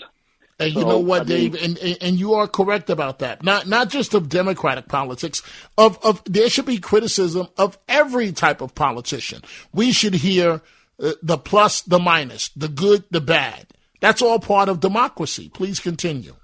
[0.58, 3.44] And so, you know what, I Dave, mean, and, and you are correct about that.
[3.44, 5.42] Not not just of Democratic politics.
[5.78, 9.42] Of of there should be criticism of every type of politician.
[9.74, 10.62] We should hear
[11.02, 13.68] uh, the plus, the minus, the good, the bad.
[14.00, 15.50] That's all part of democracy.
[15.50, 16.36] Please continue.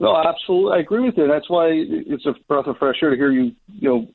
[0.00, 1.28] No, absolutely, I agree with you.
[1.28, 3.52] That's why it's a breath of fresh air to hear you.
[3.68, 4.08] You know,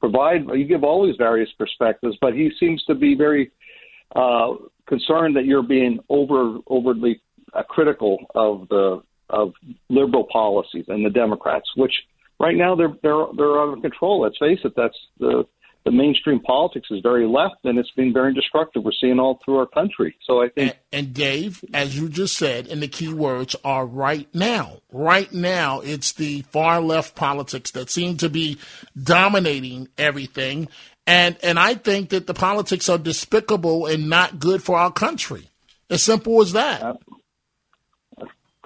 [0.00, 3.50] provide you give all these various perspectives, but he seems to be very
[4.16, 4.54] uh,
[4.86, 7.20] concerned that you're being over overly
[7.52, 9.52] uh, critical of the of
[9.88, 11.92] liberal policies and the Democrats, which
[12.40, 14.22] right now they're they're they're out of control.
[14.22, 14.72] Let's face it.
[14.76, 15.44] That's the
[15.84, 18.84] the mainstream politics is very left, and it's been very destructive.
[18.84, 20.16] We're seeing all through our country.
[20.24, 20.76] So I think.
[20.92, 24.78] And, and Dave, as you just said, and the key words are right now.
[24.92, 28.58] Right now, it's the far left politics that seem to be
[29.00, 30.68] dominating everything,
[31.06, 35.48] and and I think that the politics are despicable and not good for our country.
[35.90, 36.98] As simple as that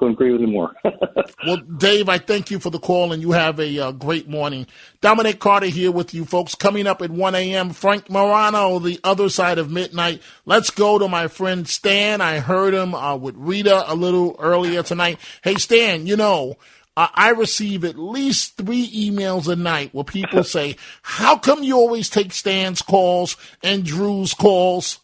[0.03, 0.75] couldn't agree with you more.
[1.47, 4.67] well, Dave, I thank you for the call, and you have a uh, great morning.
[5.01, 6.57] Dominic Carter here with you, folks.
[6.57, 10.21] Coming up at 1 a.m., Frank Morano, the other side of midnight.
[10.45, 12.21] Let's go to my friend Stan.
[12.21, 15.21] I heard him uh, with Rita a little earlier tonight.
[15.45, 16.57] Hey, Stan, you know,
[16.97, 21.77] uh, I receive at least three emails a night where people say, How come you
[21.77, 24.99] always take Stan's calls and Drew's calls?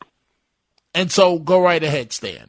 [0.93, 2.49] And so go right ahead, Stan.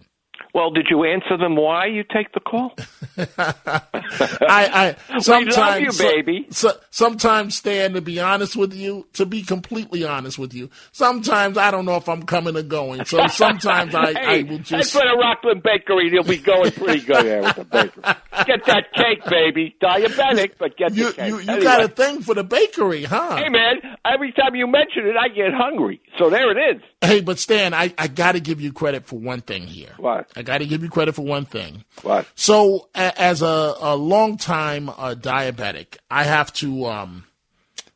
[0.54, 2.74] Well, did you answer them why you take the call?
[3.18, 6.48] I, I sometimes, you, baby.
[6.50, 10.72] So, so, sometimes, Stan, to be honest with you, to be completely honest with you,
[10.92, 13.06] sometimes I don't know if I'm coming or going.
[13.06, 14.94] So sometimes I, hey, I will just.
[14.94, 16.10] Head for the Rockland Bakery.
[16.12, 18.04] You'll be going pretty good there with the bakery.
[18.46, 19.76] Get that cake, baby.
[19.82, 21.30] Diabetic, but get you, the cake.
[21.30, 21.64] You, you anyway.
[21.64, 23.36] got a thing for the bakery, huh?
[23.36, 23.76] Hey, man.
[24.04, 26.02] Every time you mention it, I get hungry.
[26.18, 26.82] So there it is.
[27.02, 29.92] Hey, but Stan, I, I got to give you credit for one thing here.
[29.98, 30.28] What?
[30.36, 31.84] I got to give you credit for one thing.
[32.02, 32.28] What?
[32.36, 37.24] So, a, as a, a long time uh, diabetic, I have to um,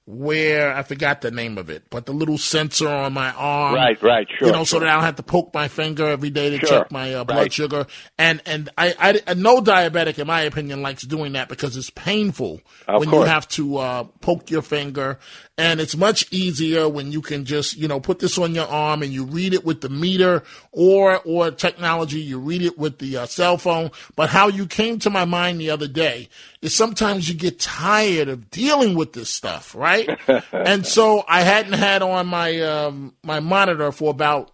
[0.06, 3.76] wear, I forgot the name of it, but the little sensor on my arm.
[3.76, 4.48] Right, right, sure.
[4.48, 4.66] You know, sure.
[4.66, 7.13] so that I don't have to poke my finger every day to Sure, check my
[7.13, 7.54] uh, blood right.
[7.54, 7.88] sugar.
[8.18, 12.62] And and I, I, no diabetic, in my opinion, likes doing that because it's painful
[12.88, 15.20] Of when you have to uh, poke your finger.
[15.56, 19.04] And it's much easier when you can just, you know, put this on your arm
[19.04, 23.18] and you read it with the meter or, or technology, you read it with the
[23.18, 23.92] uh, cell phone.
[24.16, 26.30] But how you came to my mind the other day
[26.63, 30.10] is sometimes you get tired of dealing with this stuff, right?
[30.52, 34.50] and so I hadn't had on my, um, my monitor for about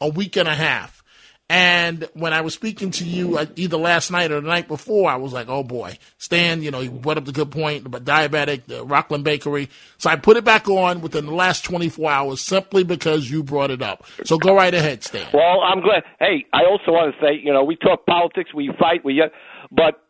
[0.00, 1.03] a week and a half.
[1.50, 5.10] And when I was speaking to you uh, either last night or the night before,
[5.10, 8.04] I was like, oh boy, Stan, you know, he brought up the good point about
[8.04, 9.68] diabetic, the Rockland Bakery.
[9.98, 13.70] So I put it back on within the last 24 hours simply because you brought
[13.70, 14.06] it up.
[14.24, 15.28] So go right ahead, Stan.
[15.34, 16.04] Well, I'm glad.
[16.18, 19.22] Hey, I also want to say, you know, we talk politics, we fight, we,
[19.70, 20.00] but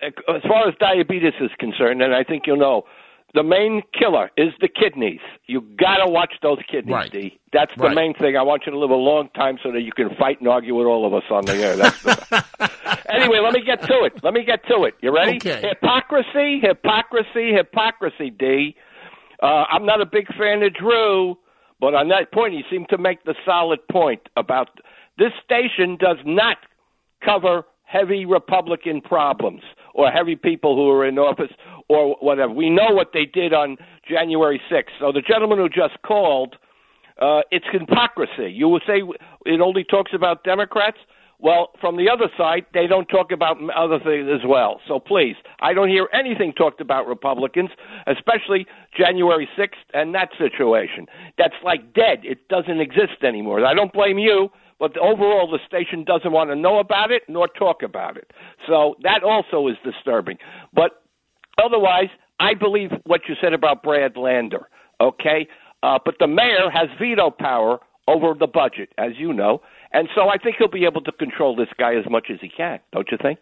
[0.00, 2.84] as far as diabetes is concerned, and I think you'll know,
[3.34, 5.20] the main killer is the kidneys.
[5.46, 7.12] You got to watch those kidneys, Right.
[7.12, 7.38] D.
[7.52, 7.94] That's the Right.
[7.94, 8.36] main thing.
[8.36, 10.74] I want you to live a long time so that you can fight and argue
[10.74, 11.76] with all of us on the air.
[11.76, 12.44] That's the...
[13.10, 14.22] anyway, let me get to it.
[14.22, 14.94] Let me get to it.
[15.00, 15.36] You ready?
[15.36, 15.60] Okay.
[15.68, 18.74] Hypocrisy, hypocrisy, hypocrisy, D.
[19.42, 21.36] Uh, I'm not a big fan of Drew,
[21.80, 24.68] but on that point, he seemed to make the solid point about
[25.18, 26.56] this station does not
[27.24, 29.62] cover heavy Republican problems
[29.94, 31.50] or heavy people who are in office
[31.88, 32.52] or whatever.
[32.52, 33.76] We know what they did on
[34.08, 34.84] January 6th.
[35.00, 36.56] So the gentleman who just called,
[37.20, 38.52] uh, it's hypocrisy.
[38.52, 39.02] You would say
[39.46, 40.98] it only talks about Democrats.
[41.40, 44.80] Well, from the other side, they don't talk about other things as well.
[44.88, 47.70] So please, I don't hear anything talked about Republicans,
[48.08, 51.06] especially January 6th and that situation.
[51.38, 52.22] That's like dead.
[52.24, 53.64] It doesn't exist anymore.
[53.64, 57.46] I don't blame you, but overall, the station doesn't want to know about it nor
[57.46, 58.32] talk about it.
[58.66, 60.38] So that also is disturbing.
[60.74, 61.02] But
[61.62, 62.08] otherwise,
[62.40, 64.68] I believe what you said about Brad Lander,
[65.00, 65.48] okay?
[65.82, 69.60] Uh, but the mayor has veto power over the budget, as you know.
[69.92, 72.48] And so I think he'll be able to control this guy as much as he
[72.48, 73.38] can, don't you think?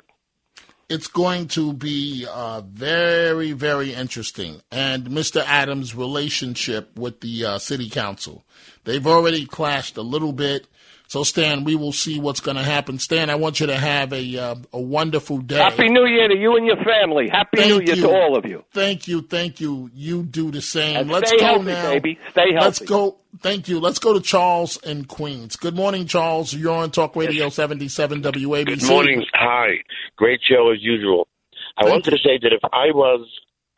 [0.88, 4.60] it's going to be uh, very, very interesting.
[4.70, 5.42] And Mr.
[5.44, 8.44] Adams' relationship with the uh, city council.
[8.84, 10.68] They've already clashed a little bit.
[11.08, 12.98] So, Stan, we will see what's going to happen.
[12.98, 15.56] Stan, I want you to have a uh, a wonderful day.
[15.56, 17.28] Happy New Year to you and your family.
[17.28, 18.02] Happy Thank New Year you.
[18.02, 18.64] to all of you.
[18.72, 19.90] Thank you, thank you.
[19.94, 20.96] You do the same.
[20.96, 21.90] And Let's stay go healthy, now.
[21.90, 22.18] baby.
[22.32, 22.64] Stay healthy.
[22.64, 23.18] Let's go.
[23.40, 23.80] Thank you.
[23.80, 25.56] Let's go to Charles in Queens.
[25.56, 26.52] Good morning, Charles.
[26.54, 28.66] You're on Talk Radio 77 WABC.
[28.66, 29.24] Good morning.
[29.34, 29.82] Hi.
[30.16, 31.28] Great show as usual.
[31.76, 33.28] I wanted to say that if I was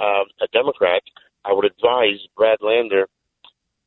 [0.01, 1.03] um, a Democrat,
[1.45, 3.09] I would advise Brad Lander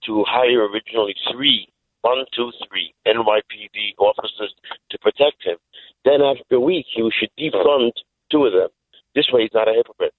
[0.05, 1.67] to hire originally three,
[2.01, 4.53] one, two, three NYPD officers
[4.89, 5.57] to protect him.
[6.03, 7.91] Then after a week, he should defund
[8.31, 8.69] two of them.
[9.15, 10.13] This way, he's not a hypocrite.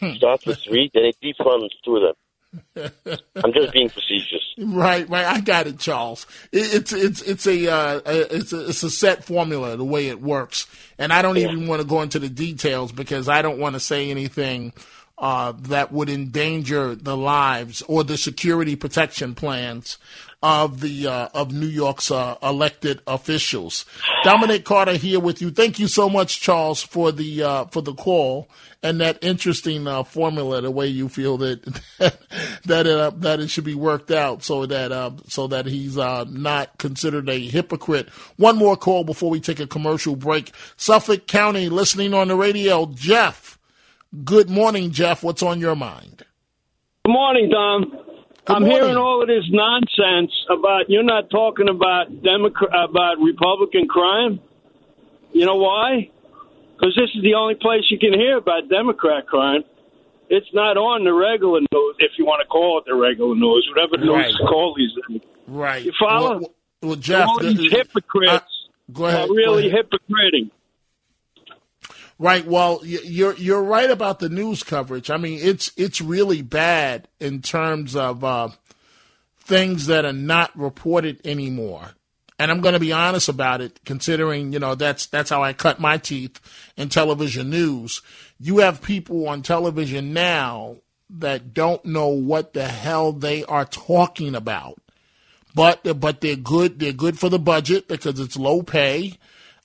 [0.00, 2.14] He starts with three, then he defunds two of them.
[3.36, 4.40] I'm just being facetious.
[4.56, 5.26] Right, right.
[5.26, 6.28] I got it, Charles.
[6.52, 10.22] It, it's it's it's a uh, it's a it's a set formula the way it
[10.22, 13.74] works, and I don't even want to go into the details because I don't want
[13.74, 14.72] to say anything
[15.18, 19.98] uh, that would endanger the lives or the security protection plans
[20.44, 23.86] of the uh, of New York's uh, elected officials.
[24.24, 25.50] Dominic Carter here with you.
[25.50, 28.50] Thank you so much, Charles, for the uh, for the call
[28.82, 30.60] and that interesting uh, formula.
[30.60, 31.64] The way you feel that
[32.66, 35.96] that it, uh, that it should be worked out so that uh, so that he's
[35.96, 38.10] not considered a hypocrite.
[38.36, 40.52] One more call before we take a commercial break.
[40.76, 43.58] Suffolk County, listening on the radio, Jeff.
[44.24, 45.22] Good morning, Jeff.
[45.22, 46.22] What's on your mind?
[47.06, 48.04] Good morning, Tom.
[48.46, 48.78] Good I'm morning.
[48.82, 54.38] hearing all of this nonsense about you're not talking about Democrat about Republican crime.
[55.32, 56.10] You know why?
[56.76, 59.64] Because this is the only place you can hear about Democrat crime.
[60.28, 63.66] It's not on the regular news, if you want to call it the regular news,
[63.74, 64.32] whatever news Right.
[64.32, 64.90] to call these.
[65.08, 65.22] things.
[65.46, 65.84] Right.
[65.84, 66.38] You follow?
[66.40, 70.50] Well, well, Jeff, all these the- hypocrites go ahead, are really hypocriting.
[72.18, 72.46] Right.
[72.46, 75.10] Well, you're you're right about the news coverage.
[75.10, 78.50] I mean, it's it's really bad in terms of uh,
[79.40, 81.90] things that are not reported anymore.
[82.38, 85.52] And I'm going to be honest about it, considering you know that's that's how I
[85.52, 86.40] cut my teeth
[86.76, 88.00] in television news.
[88.38, 90.76] You have people on television now
[91.10, 94.80] that don't know what the hell they are talking about,
[95.52, 96.78] but but they're good.
[96.78, 99.18] They're good for the budget because it's low pay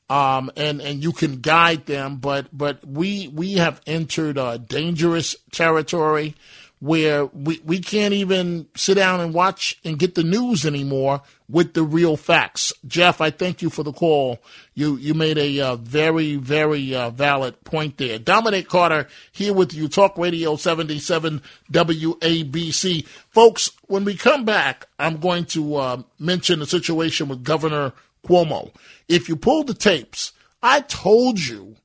[0.10, 2.18] um, and and you can guide them.
[2.18, 6.36] But but we we have entered a dangerous territory
[6.82, 11.74] where we we can't even sit down and watch and get the news anymore with
[11.74, 12.72] the real facts.
[12.88, 14.40] Jeff, I thank you for the call.
[14.76, 18.18] You you made a uh, very very uh, valid point there.
[18.18, 21.42] Dominic Carter here with you, Talk Radio seventy seven
[21.72, 23.72] WABC, folks.
[23.88, 27.94] When we come back, I'm going to uh, mention the situation with Governor
[28.30, 28.72] Cuomo.
[29.08, 31.78] If you pull the tapes, I told you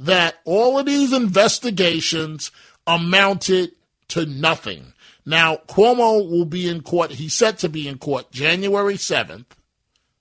[0.00, 2.50] that all of these investigations
[2.86, 3.72] amounted
[4.08, 4.94] to nothing.
[5.26, 7.12] Now, Cuomo will be in court.
[7.12, 9.44] He's set to be in court January 7th,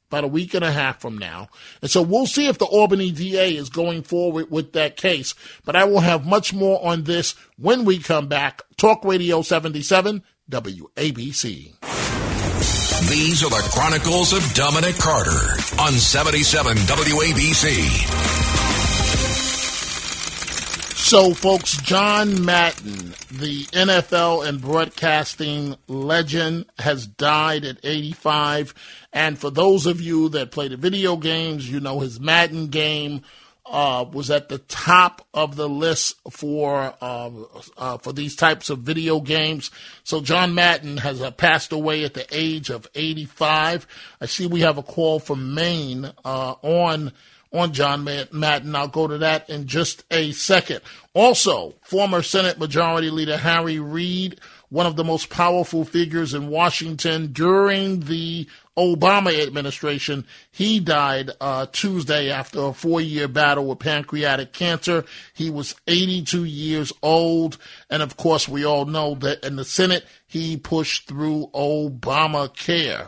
[0.10, 1.47] about a week and a half from now.
[1.81, 5.34] And so we'll see if the Albany DA is going forward with that case.
[5.63, 8.62] But I will have much more on this when we come back.
[8.77, 12.11] Talk Radio 77, WABC.
[13.09, 18.51] These are the Chronicles of Dominic Carter on 77 WABC.
[20.95, 28.73] So, folks, John Madden, the NFL and broadcasting legend, has died at 85.
[29.11, 33.23] And for those of you that play the video games, you know his Madden game
[33.66, 37.30] uh, was at the top of the list for uh,
[37.78, 39.72] uh, for these types of video games.
[40.03, 43.88] So John Madden has uh, passed away at the age of 85.
[44.20, 47.12] I see we have a call from Maine uh, on
[47.53, 48.76] on John Madden.
[48.76, 50.82] I'll go to that in just a second.
[51.14, 54.39] Also, former Senate Majority Leader Harry Reid
[54.72, 58.47] one of the most powerful figures in Washington during the
[58.78, 60.26] Obama administration.
[60.49, 65.03] He died uh, Tuesday after a four year battle with pancreatic cancer.
[65.34, 67.57] He was 82 years old.
[67.89, 73.07] And of course, we all know that in the Senate, he pushed through Obamacare.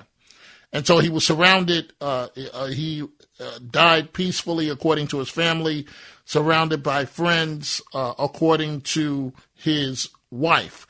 [0.74, 3.04] And so he was surrounded, uh, uh, he
[3.40, 5.88] uh, died peacefully, according to his family,
[6.26, 10.88] surrounded by friends, uh, according to his wife.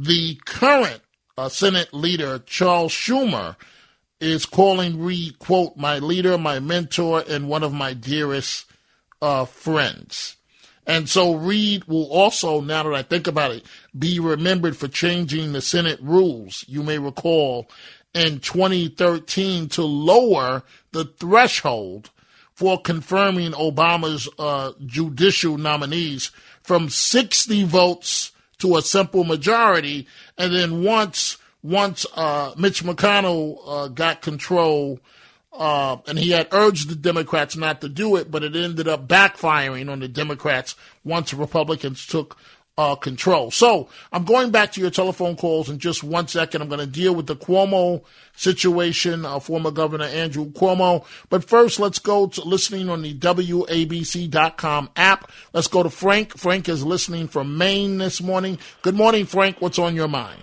[0.00, 1.00] The current
[1.36, 3.56] uh, Senate leader, Charles Schumer,
[4.20, 8.66] is calling Reid, quote, my leader, my mentor, and one of my dearest
[9.20, 10.36] uh, friends.
[10.86, 13.66] And so Reid will also, now that I think about it,
[13.98, 16.64] be remembered for changing the Senate rules.
[16.68, 17.68] You may recall
[18.14, 22.10] in 2013 to lower the threshold
[22.54, 26.30] for confirming Obama's uh, judicial nominees
[26.62, 30.06] from 60 votes to a simple majority.
[30.36, 35.00] And then once once uh, Mitch McConnell uh, got control,
[35.52, 39.08] uh, and he had urged the Democrats not to do it, but it ended up
[39.08, 42.36] backfiring on the Democrats once Republicans took
[42.78, 43.50] uh, control.
[43.50, 46.62] So I'm going back to your telephone calls in just one second.
[46.62, 48.02] I'm going to deal with the Cuomo
[48.36, 51.04] situation, uh, former Governor Andrew Cuomo.
[51.28, 55.30] But first, let's go to listening on the WABC.com app.
[55.52, 56.38] Let's go to Frank.
[56.38, 58.58] Frank is listening from Maine this morning.
[58.82, 59.60] Good morning, Frank.
[59.60, 60.42] What's on your mind?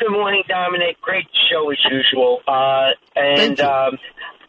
[0.00, 0.98] Good morning, Dominic.
[1.02, 2.40] Great show as usual.
[2.48, 3.98] Uh, and um,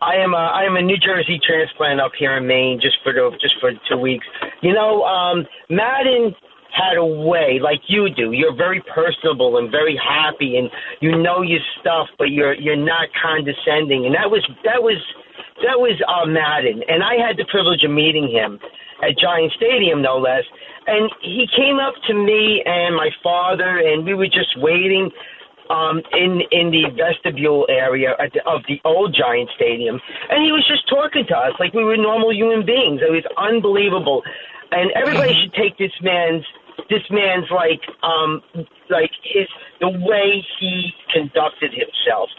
[0.02, 3.12] I am a, I am a New Jersey transplant up here in Maine just for
[3.12, 4.26] the, just for two weeks.
[4.62, 6.34] You know, um, Madden
[6.74, 8.32] had a way like you do.
[8.34, 10.70] You're very personable and very happy, and
[11.02, 14.06] you know your stuff, but you're you're not condescending.
[14.06, 14.98] And that was that was
[15.62, 18.60] that was uh, Madden, and I had the privilege of meeting him
[19.06, 20.44] at Giant Stadium, no less.
[20.86, 25.12] And he came up to me and my father, and we were just waiting
[25.70, 30.66] um, in in the vestibule area the, of the old Giant Stadium, and he was
[30.68, 33.00] just talking to us like we were normal human beings.
[33.00, 34.24] It was unbelievable,
[34.72, 36.44] and everybody should take this man's
[36.90, 38.42] this man's like um
[38.90, 39.48] like his
[39.80, 42.30] the way he conducted himself.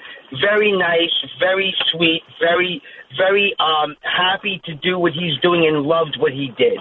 [0.41, 2.83] Very nice very sweet very
[3.17, 6.79] very um happy to do what he's doing and loved what he did.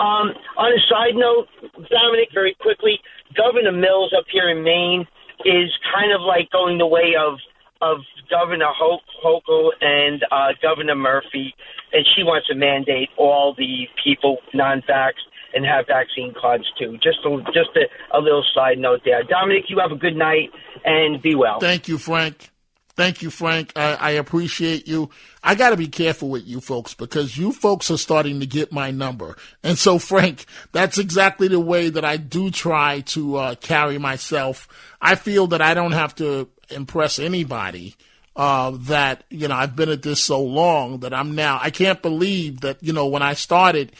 [0.00, 1.48] Um on a side note
[1.90, 2.98] dominic very quickly
[3.36, 5.06] governor mills up here in maine
[5.44, 7.38] is kind of like going the way of
[7.82, 7.98] of
[8.30, 11.54] Governor Hochul and uh, Governor Murphy,
[11.92, 15.12] and she wants to mandate all the people non-vax
[15.54, 16.98] and have vaccine cards too.
[17.02, 19.22] Just a, just a, a little side note there.
[19.22, 20.50] Dominic, you have a good night
[20.84, 21.60] and be well.
[21.60, 22.50] Thank you, Frank.
[22.96, 23.72] Thank you, Frank.
[23.76, 25.10] I, I appreciate you.
[25.44, 28.72] I got to be careful with you folks because you folks are starting to get
[28.72, 29.36] my number.
[29.62, 34.66] And so, Frank, that's exactly the way that I do try to uh, carry myself.
[34.98, 37.96] I feel that I don't have to impress anybody.
[38.34, 42.02] Uh, that, you know, I've been at this so long that I'm now, I can't
[42.02, 43.92] believe that, you know, when I started,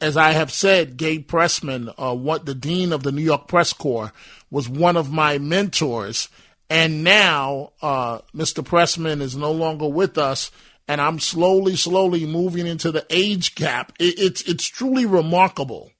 [0.00, 3.72] as I have said, Gabe Pressman, uh, what the dean of the New York Press
[3.72, 4.12] Corps,
[4.50, 6.28] was one of my mentors.
[6.68, 8.64] And now uh, Mr.
[8.64, 10.50] Pressman is no longer with us,
[10.88, 13.92] and I'm slowly, slowly moving into the age gap.
[13.98, 15.90] It, it's it's truly remarkable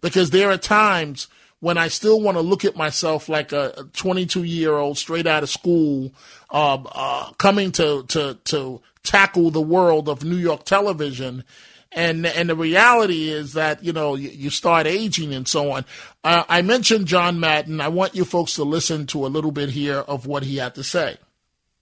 [0.00, 1.28] because there are times
[1.60, 5.42] when I still want to look at myself like a 22 year old straight out
[5.42, 6.12] of school,
[6.50, 11.44] uh, uh, coming to to to tackle the world of New York television
[11.92, 15.84] and and the reality is that you know you, you start aging and so on.
[16.22, 17.80] Uh, I mentioned John Madden.
[17.80, 20.74] I want you folks to listen to a little bit here of what he had
[20.76, 21.16] to say.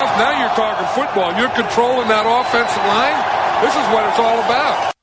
[0.01, 1.39] Now you're talking football.
[1.39, 3.65] You're controlling that offensive line.
[3.65, 4.95] This is what it's all about.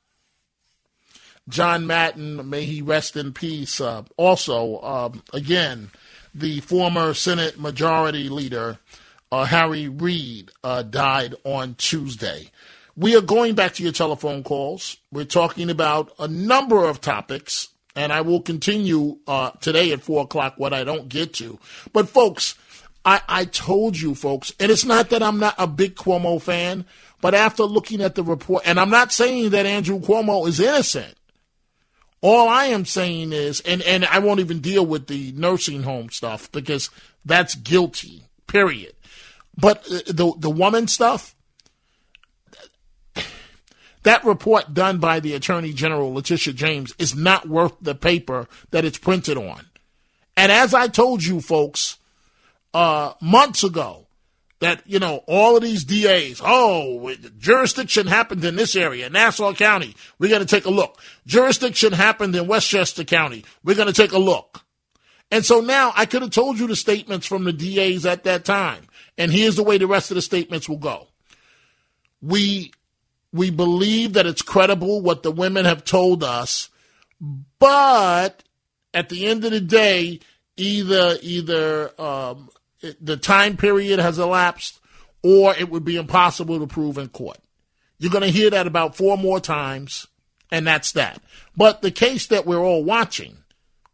[1.48, 3.80] John Madden, may he rest in peace.
[3.80, 5.90] Uh, also, um, again,
[6.34, 8.78] the former Senate Majority Leader
[9.30, 12.50] uh, Harry Reid uh, died on Tuesday.
[12.96, 14.96] We are going back to your telephone calls.
[15.12, 20.22] We're talking about a number of topics, and I will continue uh, today at 4
[20.22, 21.58] o'clock what I don't get to.
[21.92, 22.54] But, folks,
[23.04, 26.86] I, I told you, folks, and it's not that I'm not a big Cuomo fan,
[27.20, 31.14] but after looking at the report, and I'm not saying that Andrew Cuomo is innocent.
[32.22, 36.08] All I am saying is, and, and I won't even deal with the nursing home
[36.08, 36.88] stuff because
[37.26, 38.94] that's guilty, period.
[39.56, 41.35] But uh, the the woman stuff,
[44.06, 48.84] That report done by the Attorney General, Letitia James, is not worth the paper that
[48.84, 49.66] it's printed on.
[50.36, 51.98] And as I told you folks
[52.72, 54.06] uh, months ago,
[54.60, 59.96] that, you know, all of these DAs, oh, jurisdiction happened in this area, Nassau County,
[60.20, 61.02] we're going to take a look.
[61.26, 64.60] Jurisdiction happened in Westchester County, we're going to take a look.
[65.32, 68.44] And so now I could have told you the statements from the DAs at that
[68.44, 68.86] time.
[69.18, 71.08] And here's the way the rest of the statements will go.
[72.22, 72.70] We
[73.36, 76.70] we believe that it's credible what the women have told us,
[77.58, 78.42] but
[78.92, 80.20] at the end of the day,
[80.56, 82.48] either either um,
[83.00, 84.80] the time period has elapsed
[85.22, 87.38] or it would be impossible to prove in court.
[87.98, 90.06] You're going to hear that about four more times,
[90.50, 91.22] and that's that.
[91.56, 93.38] But the case that we're all watching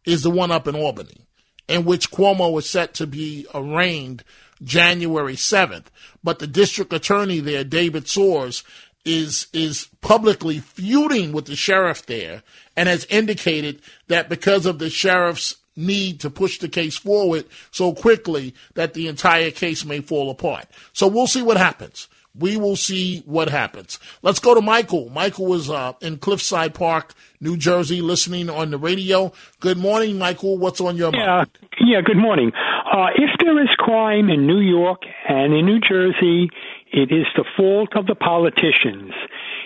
[0.05, 1.25] is the one up in Albany,
[1.67, 4.23] in which Cuomo is set to be arraigned
[4.61, 5.85] January 7th.
[6.23, 8.63] But the district attorney there, David Soares,
[9.05, 12.43] is is publicly feuding with the sheriff there
[12.75, 17.93] and has indicated that because of the sheriff's need to push the case forward so
[17.93, 20.67] quickly that the entire case may fall apart.
[20.93, 22.07] So we'll see what happens.
[22.35, 23.99] We will see what happens.
[24.23, 25.09] Let's go to Michael.
[25.09, 29.31] Michael was uh, in Cliffside Park, New Jersey, listening on the radio.
[29.59, 30.57] Good morning, Michael.
[30.57, 31.49] What's on your yeah, mind?
[31.79, 32.51] Yeah, good morning.
[32.91, 36.49] Uh, if there is crime in New York and in New Jersey,
[36.93, 39.13] it is the fault of the politicians.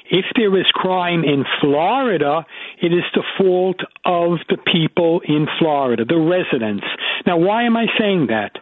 [0.09, 2.45] If there is crime in Florida,
[2.81, 6.85] it is the fault of the people in Florida, the residents.
[7.25, 8.53] Now, why am I saying that?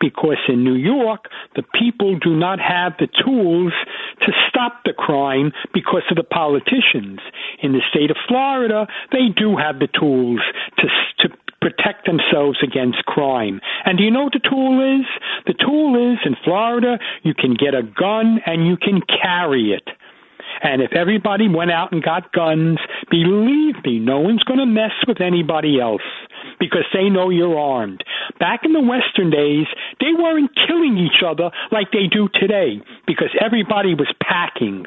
[0.00, 3.72] Because in New York, the people do not have the tools
[4.20, 7.18] to stop the crime because of the politicians.
[7.60, 10.40] In the state of Florida, they do have the tools
[10.78, 10.86] to,
[11.26, 13.60] to protect themselves against crime.
[13.86, 15.06] And do you know what the tool is?
[15.46, 19.86] The tool is in Florida, you can get a gun and you can carry it.
[20.62, 22.78] And if everybody went out and got guns,
[23.10, 26.02] believe me, no one's going to mess with anybody else
[26.58, 28.04] because they know you're armed.
[28.38, 29.66] Back in the Western days,
[30.00, 34.84] they weren't killing each other like they do today because everybody was packing.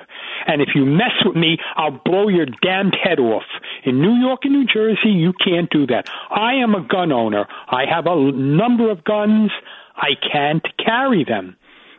[0.48, 3.44] And if you mess with me, I'll blow your damned head off.
[3.84, 6.10] In New York and New Jersey, you can't do that.
[6.30, 7.46] I am a gun owner.
[7.68, 9.52] I have a number of guns.
[9.96, 11.56] I can't carry them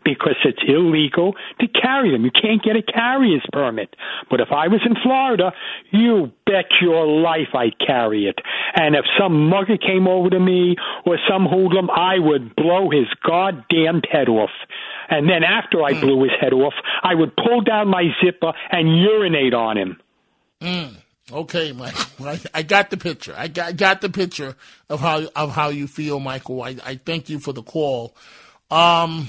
[0.07, 2.25] because it's illegal to carry them.
[2.25, 3.95] You can't get a carrier's permit.
[4.31, 5.53] But if I was in Florida,
[5.91, 8.39] you bet your life I'd carry it.
[8.77, 13.09] And if some mugger came over to me or some hoodlum, I would blow his
[13.27, 14.55] goddamn head off.
[15.11, 16.01] And then after I mm.
[16.01, 20.01] blew his head off, I would pull down my zipper and urinate on him.
[20.61, 20.97] Mm.
[21.33, 22.05] Okay, Michael.
[22.27, 23.35] I, I, got the picture.
[23.37, 24.55] I got, got the picture
[24.89, 26.63] of how of how you feel, Michael.
[26.63, 28.15] I, I thank you for the call.
[28.71, 29.29] Um,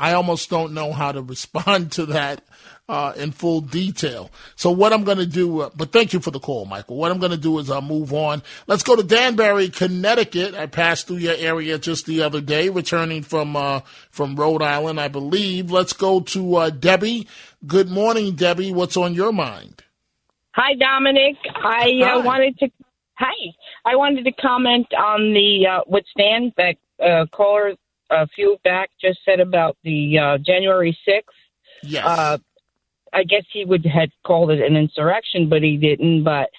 [0.00, 2.42] I almost don't know how to respond to that
[2.90, 4.30] uh, in full detail.
[4.56, 6.96] So what I'm going to do, uh, but thank you for the call, Michael.
[6.96, 8.42] What I'm going to do is I'll uh, move on.
[8.66, 10.54] Let's go to Danbury, Connecticut.
[10.54, 13.80] I passed through your area just the other day, returning from uh,
[14.10, 15.70] from Rhode Island, I believe.
[15.70, 17.28] Let's go to uh, Debbie.
[17.64, 18.72] Good morning, Debbie.
[18.72, 19.84] What's on your mind?
[20.52, 21.36] Hi, Dominic.
[21.62, 22.16] I uh, Hi.
[22.18, 22.68] wanted to.
[23.18, 23.54] Hi.
[23.84, 27.74] I wanted to comment on the uh, what Stan, that uh, caller
[28.10, 31.36] a few back, just said about the uh, January sixth.
[31.82, 32.04] Yes.
[32.04, 32.38] Uh,
[33.12, 36.24] I guess he would had called it an insurrection, but he didn't.
[36.24, 36.50] But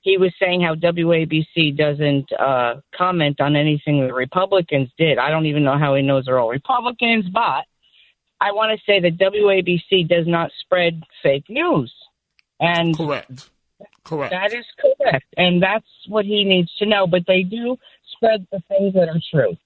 [0.00, 5.18] he was saying how WABC doesn't uh, comment on anything the Republicans did.
[5.18, 7.64] I don't even know how he knows they're all Republicans, but
[8.40, 11.92] I want to say that WABC does not spread fake news.
[12.60, 13.50] And correct.
[14.04, 14.32] Correct.
[14.32, 15.26] That is correct.
[15.38, 17.06] And that's what he needs to know.
[17.06, 17.78] But they do
[18.12, 19.56] spread the things that are true.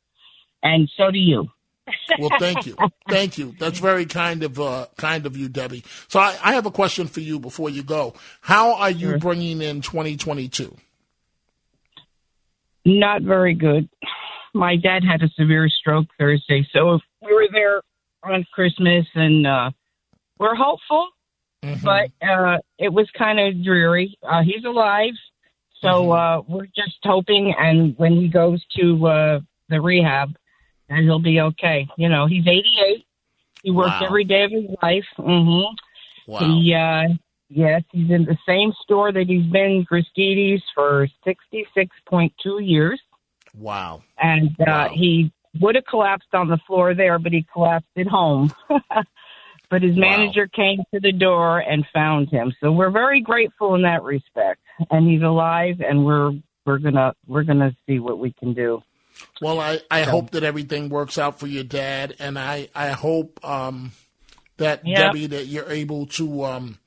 [0.62, 1.48] And so do you.
[2.18, 2.76] well, thank you,
[3.08, 3.54] thank you.
[3.58, 5.84] That's very kind of uh, kind of you, Debbie.
[6.08, 8.14] So I, I have a question for you before you go.
[8.42, 9.18] How are you Sure.
[9.18, 10.76] bringing in 2022?
[12.84, 13.88] Not very good.
[14.54, 17.82] My dad had a severe stroke Thursday, so if we were there
[18.22, 19.70] on Christmas, and uh,
[20.38, 21.08] we're hopeful,
[21.82, 24.16] but uh, it was kind of dreary.
[24.22, 25.12] Uh, he's alive,
[25.82, 27.54] so uh, we're just hoping.
[27.58, 30.36] And when he goes to uh, the rehab,
[30.88, 31.86] and he'll be okay.
[31.96, 33.04] You know, he's 88.
[33.62, 34.06] He works Wow.
[34.06, 35.04] every day of his life.
[35.16, 35.62] hmm
[36.26, 36.40] Wow.
[36.40, 37.14] He, uh,
[37.48, 42.30] yes, he's in the same store that he's been, Christides, for 66.2
[42.60, 43.00] years.
[43.56, 44.02] Wow.
[44.18, 48.52] And uh, he would have collapsed on the floor there, but he collapsed at home.
[49.70, 52.52] but his manager came to the door and found him.
[52.60, 54.60] So we're very grateful in that respect.
[54.90, 56.32] And he's alive, and we're
[56.64, 58.80] we're gonna we're gonna see what we can do.
[59.40, 62.88] Well, I, I So- hope that everything works out for your dad, and I I
[62.90, 63.92] hope um,
[64.58, 65.06] that Yeah.
[65.06, 66.78] Debbie that you're able to um,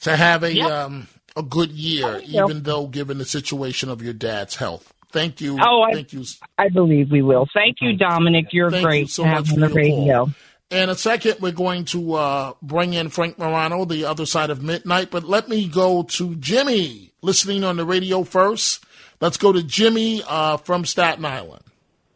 [0.00, 0.70] to have a yep.
[0.70, 4.92] um, a good year, even though given the situation of your dad's health.
[5.10, 5.58] Thank you.
[5.60, 6.24] Oh, thank I, you.
[6.58, 7.46] I believe we will.
[7.52, 8.46] Thank you, Dominic.
[8.50, 10.24] You're thank great you so much have on the radio.
[10.26, 10.34] Call.
[10.70, 14.62] In a second, we're going to uh, bring in Frank Morano, the other side of
[14.62, 15.10] midnight.
[15.10, 18.82] But let me go to Jimmy, listening on the radio first.
[19.22, 21.62] Let's go to Jimmy uh, from Staten Island.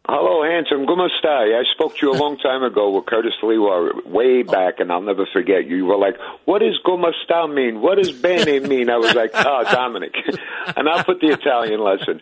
[0.09, 0.85] Hello, handsome.
[0.85, 1.57] Gumastai.
[1.57, 4.99] I spoke to you a long time ago with Curtis Sliwa, way back, and I'll
[4.99, 5.77] never forget you.
[5.77, 7.79] You were like, what does Gumastai mean?
[7.79, 8.89] What does Bene mean?
[8.89, 10.15] I was like, oh, Dominic.
[10.75, 12.21] and I'll put the Italian lesson.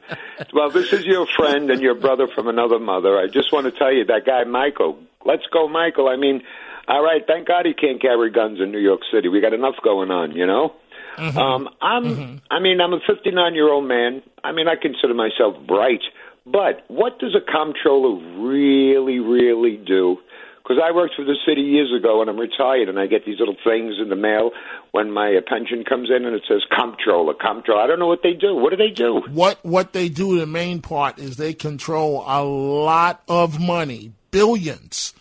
[0.54, 3.18] Well, this is your friend and your brother from another mother.
[3.18, 6.08] I just want to tell you, that guy, Michael, let's go, Michael.
[6.08, 6.44] I mean,
[6.88, 9.30] all right, thank God he can't carry guns in New York City.
[9.30, 10.76] We got enough going on, you know?
[11.18, 11.38] Mm-hmm.
[11.38, 12.36] Um, I'm, mm-hmm.
[12.52, 14.22] I mean, I'm a 59 year old man.
[14.44, 16.02] I mean, I consider myself bright.
[16.46, 20.18] But what does a comptroller really, really do?
[20.66, 23.40] Because I worked for the city years ago and I'm retired and I get these
[23.40, 24.50] little things in the mail
[24.92, 27.82] when my pension comes in and it says comptroller, comptroller.
[27.82, 28.56] I don't know what they do.
[28.56, 29.22] What do they do?
[29.30, 35.14] What what they do, the main part is they control a lot of money, billions,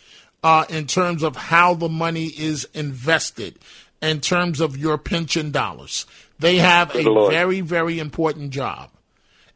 [0.42, 3.58] uh, in terms of how the money is invested,
[4.04, 6.06] in terms of your pension dollars.
[6.38, 7.32] They have a Lord.
[7.32, 8.90] very, very important job.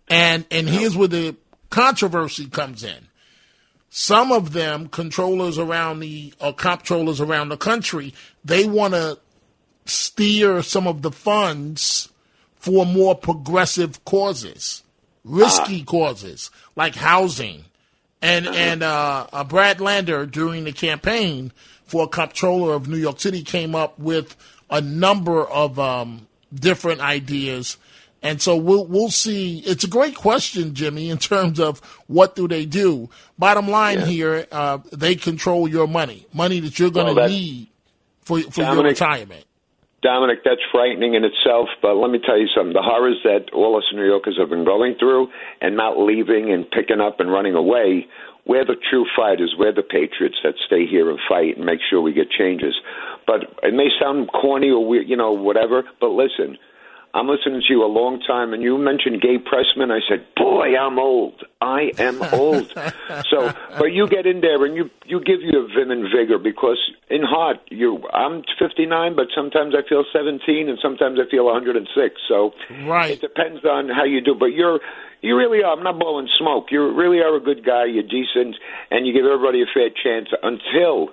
[0.09, 1.37] And and here's where the
[1.71, 3.09] controversy comes in.
[3.91, 9.19] Some of them, controllers around the or comptrollers around the country, they want to
[9.85, 12.11] steer some of the funds
[12.57, 14.83] for more progressive causes,
[15.25, 15.91] risky ah.
[15.91, 17.65] causes like housing.
[18.21, 18.57] And uh-huh.
[18.57, 21.53] and uh, uh, Brad Lander during the campaign
[21.89, 24.37] for a comptroller of New York City came up with
[24.71, 27.77] a number of um, different ideas
[28.23, 29.61] and so we'll we'll see.
[29.61, 31.79] It's a great question, Jimmy, in terms of
[32.09, 33.09] what do they do.
[33.39, 34.07] Bottom line yeah.
[34.07, 37.69] here, uh, they control your money, money that you're going to well, need
[38.23, 39.45] for for Dominic, your retirement.
[40.03, 41.69] Dominic, that's frightening in itself.
[41.81, 44.65] But let me tell you something: the horrors that all us New Yorkers have been
[44.65, 45.29] going through,
[45.61, 48.09] and not leaving and picking up and running away.
[48.49, 49.55] We're the true fighters.
[49.59, 52.75] We're the patriots that stay here and fight and make sure we get changes.
[53.27, 55.85] But it may sound corny or weird, you know, whatever.
[56.01, 56.57] But listen
[57.19, 59.91] I'm listening to you a long time, and you mentioned Gabe Pressman.
[59.91, 61.35] I said, "Boy, I'm old.
[61.61, 62.73] I am old."
[63.29, 66.39] so, but you get in there and you you give you a vim and vigor
[66.39, 66.79] because
[67.11, 71.91] in heart, you I'm 59, but sometimes I feel 17, and sometimes I feel 106.
[72.29, 72.53] So,
[72.87, 74.37] right, it depends on how you do.
[74.39, 74.79] But you're
[75.21, 75.73] you really are.
[75.73, 76.71] I'm not blowing smoke.
[76.71, 77.87] You really are a good guy.
[77.87, 78.55] You're decent,
[78.93, 81.11] and you give everybody a fair chance until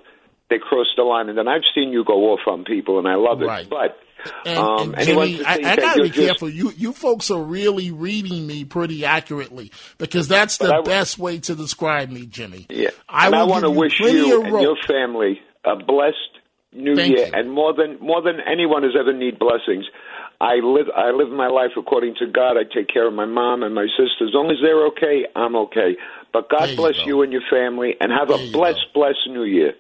[0.51, 1.30] they cross the line.
[1.30, 3.47] And then I've seen you go off on people, and I love it.
[3.47, 3.68] Right.
[3.68, 3.97] But
[4.45, 6.49] and, um, and Jimmy, I, I gotta be just, careful.
[6.49, 11.55] You you folks are really reading me pretty accurately because that's the best way to
[11.55, 12.65] describe me, Jimmy.
[12.69, 16.15] Yeah, I, I want to wish you and your family a blessed
[16.73, 17.32] New Thank Year, you.
[17.34, 19.86] and more than more than anyone has ever need blessings.
[20.41, 22.57] I live I live my life according to God.
[22.57, 24.26] I take care of my mom and my sister.
[24.28, 25.95] As long as they're okay, I'm okay.
[26.34, 27.05] But God you bless go.
[27.05, 29.73] you and your family, and have There a you blessed, blessed New Year.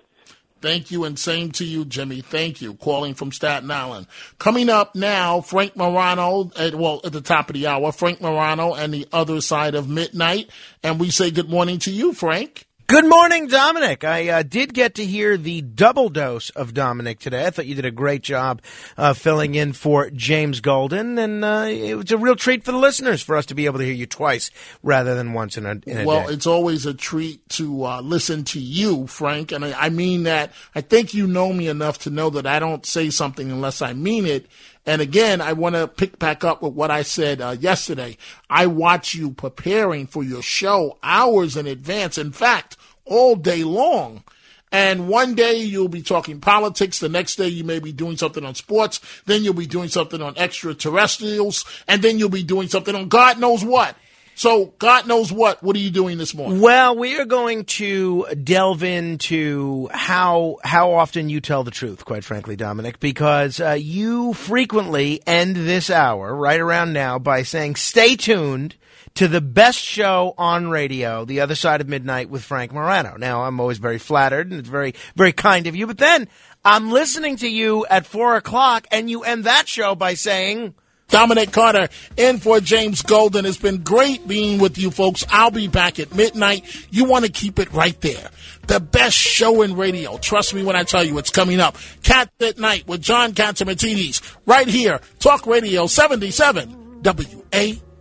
[0.65, 2.21] Thank you, and same to you, Jimmy.
[2.21, 2.73] Thank you.
[2.73, 4.07] Calling from Staten Island.
[4.39, 8.73] Coming up now, Frank Morano, at, well, at the top of the hour, Frank Morano
[8.73, 10.49] and the other side of midnight.
[10.81, 12.64] And we say good morning to you, Frank.
[12.87, 14.03] Good morning, Dominic.
[14.03, 17.47] I uh, did get to hear the double dose of Dominic today.
[17.47, 18.61] I thought you did a great job
[18.95, 22.77] uh, filling in for James Golden, and uh, it was a real treat for the
[22.77, 24.51] listeners for us to be able to hear you twice
[24.83, 26.33] rather than once in a, in a well, day.
[26.33, 29.51] it's always a treat to uh, listen to you, Frank.
[29.51, 30.51] And I, I mean that.
[30.75, 33.93] I think you know me enough to know that I don't say something unless I
[33.93, 34.45] mean it.
[34.85, 38.17] And again, I want to pick back up with what I said uh, yesterday.
[38.49, 42.17] I watch you preparing for your show hours in advance.
[42.17, 44.23] In fact, all day long.
[44.71, 46.99] And one day you'll be talking politics.
[46.99, 48.99] The next day you may be doing something on sports.
[49.25, 51.65] Then you'll be doing something on extraterrestrials.
[51.87, 53.95] And then you'll be doing something on God knows what.
[54.37, 55.63] So, God knows what.
[55.63, 56.59] What are you doing this morning?
[56.59, 62.25] Well, we are going to delve into how how often you tell the truth, quite
[62.25, 68.15] frankly, Dominic, because uh, you frequently end this hour right around now by saying, "Stay
[68.15, 68.75] tuned."
[69.15, 73.15] To the best show on radio, The Other Side of Midnight with Frank Morano.
[73.15, 76.27] Now, I'm always very flattered and it's very, very kind of you, but then
[76.65, 80.75] I'm listening to you at four o'clock and you end that show by saying,
[81.09, 81.87] Dominic Carter
[82.17, 83.45] in for James Golden.
[83.45, 85.25] It's been great being with you folks.
[85.29, 86.65] I'll be back at midnight.
[86.91, 88.29] You want to keep it right there.
[88.67, 90.17] The best show in radio.
[90.17, 91.77] Trust me when I tell you it's coming up.
[92.03, 94.99] Cat at Night with John Catsimatidis right here.
[95.19, 97.01] Talk Radio 77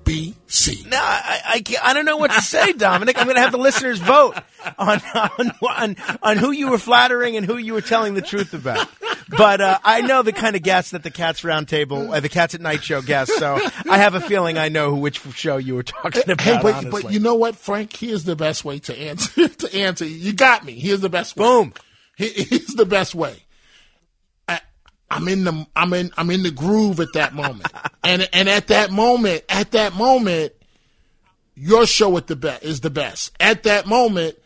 [0.04, 0.86] WABC.
[0.86, 3.18] No, I, I, can't, I don't know what to say, Dominic.
[3.18, 4.36] I'm going to have the listeners vote
[4.78, 8.54] on, on, on, on who you were flattering and who you were telling the truth
[8.54, 8.88] about.
[9.28, 12.54] but uh, I know the kind of guests that the Cats Roundtable, uh, the Cats
[12.54, 13.36] at Night show guests.
[13.38, 16.40] So I have a feeling I know which show you were talking about.
[16.40, 17.94] Hey, but, but you know what, Frank?
[17.94, 19.48] Here's the best way to answer.
[19.48, 20.78] to answer, you got me.
[20.78, 21.36] Here's the best.
[21.36, 21.44] Way.
[21.44, 21.74] Boom.
[22.16, 23.44] Here's the best way.
[25.14, 27.72] I'm in the I'm in I'm in the groove at that moment,
[28.04, 30.52] and and at that moment, at that moment,
[31.54, 33.32] your show at the best is the best.
[33.38, 34.36] At that moment,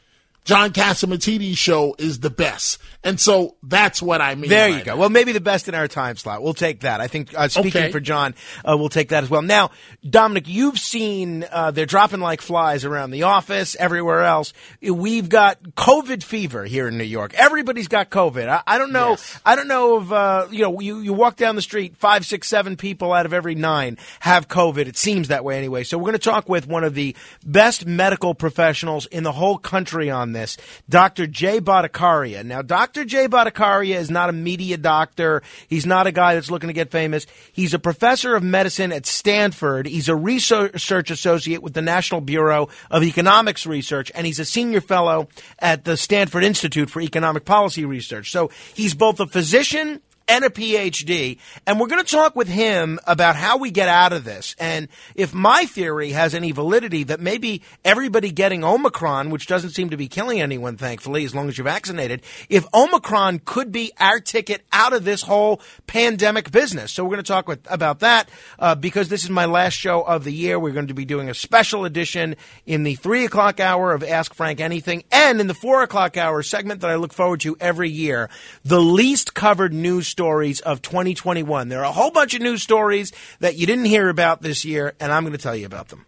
[0.45, 4.51] John Catsimatidis' show is the best, and so that's what I mean.
[4.51, 4.84] There you go.
[4.84, 4.99] that.
[4.99, 6.42] Well, maybe the best in our time slot.
[6.42, 7.01] We'll take that.
[7.01, 7.92] I think uh, speaking Okay.
[7.92, 8.34] for John,
[8.68, 9.40] uh, we'll take that as well.
[9.42, 9.70] Now,
[10.09, 14.53] Dominic, you've seen uh, they're dropping like flies around the office, everywhere else.
[14.82, 17.34] We've got COVID fever here in New York.
[17.34, 18.49] Everybody's got COVID.
[18.49, 19.16] I, I don't know.
[19.46, 20.80] I don't know if uh, you know.
[20.80, 24.49] You you walk down the street, five, six, seven people out of every nine have
[24.49, 24.86] COVID.
[24.86, 25.84] It seems that way anyway.
[25.84, 29.59] So we're going to talk with one of the best medical professionals in the whole
[29.59, 30.57] country on this,
[30.88, 31.26] Dr.
[31.26, 32.44] Jay Bhattacharya.
[32.44, 32.88] Now, Dr.
[32.93, 35.43] Jay Bhattacharya is not a media doctor.
[35.68, 37.26] He's not a guy that's looking to get famous.
[37.53, 39.86] He's a professor of medicine at Stanford.
[39.86, 44.80] He's a research associate with the National Bureau of Economics Research, and he's a senior
[44.80, 45.28] fellow
[45.59, 48.30] at the Stanford Institute for Economic Policy Research.
[48.30, 51.39] So he's both a physician and a PhD.
[51.66, 54.55] And we're going to talk with him about how we get out of this.
[54.59, 59.91] And if my theory has any validity that maybe everybody getting Omicron, which doesn't seem
[59.91, 64.20] to be killing anyone, thankfully, as long as you're vaccinated, if Omicron could be our
[64.20, 66.93] ticket out of this whole pandemic business.
[66.93, 70.03] So we're going to talk with, about that uh, because this is my last show
[70.03, 70.59] of the year.
[70.59, 74.35] We're going to be doing a special edition in the three o'clock hour of Ask
[74.35, 77.91] Frank Anything and in the four o'clock hour segment that I look forward to every
[77.91, 78.29] year,
[78.64, 81.69] the least covered news stories of 2021.
[81.69, 84.95] There are a whole bunch of news stories that you didn't hear about this year,
[84.99, 86.07] and I'm going to tell you about them.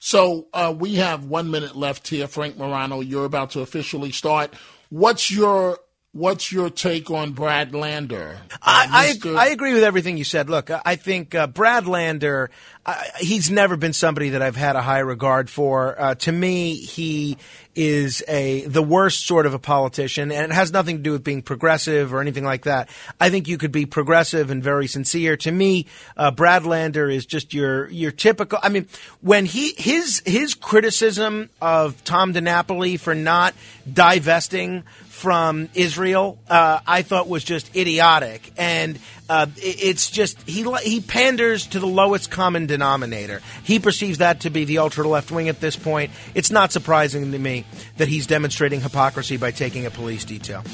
[0.00, 2.98] So uh, we have one minute left here, Frank Morano.
[2.98, 4.52] You're about to officially start.
[4.90, 5.78] What's your
[6.14, 8.36] What's your take on Brad Lander?
[8.52, 10.50] Uh, I, I, I agree with everything you said.
[10.50, 12.50] Look, I think uh, Brad Lander,
[12.84, 15.98] uh, he's never been somebody that I've had a high regard for.
[15.98, 17.38] Uh, to me, he
[17.74, 21.24] is a the worst sort of a politician, and it has nothing to do with
[21.24, 22.90] being progressive or anything like that.
[23.18, 25.38] I think you could be progressive and very sincere.
[25.38, 25.86] To me,
[26.18, 28.58] uh, Brad Lander is just your your typical.
[28.62, 28.86] I mean,
[29.22, 33.54] when he his his criticism of Tom DiNapoli for not
[33.90, 34.84] divesting
[35.22, 38.98] from Israel, uh, I thought was just idiotic, and
[39.28, 43.40] uh, it's just he he panders to the lowest common denominator.
[43.62, 46.10] He perceives that to be the ultra left wing at this point.
[46.34, 47.64] It's not surprising to me
[47.98, 50.64] that he's demonstrating hypocrisy by taking a police detail.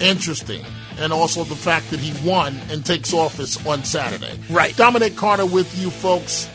[0.00, 0.64] Interesting.
[0.98, 4.38] And also the fact that he won and takes office on Saturday.
[4.48, 4.74] Right.
[4.74, 6.48] Dominic Carter with you folks.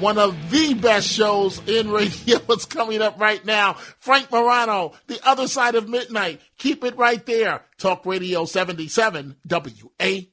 [0.00, 3.72] One of the best shows in radio is coming up right now.
[3.98, 6.40] Frank Morano, The Other Side of Midnight.
[6.56, 7.62] Keep it right there.
[7.78, 10.28] Talk Radio 77 WABC.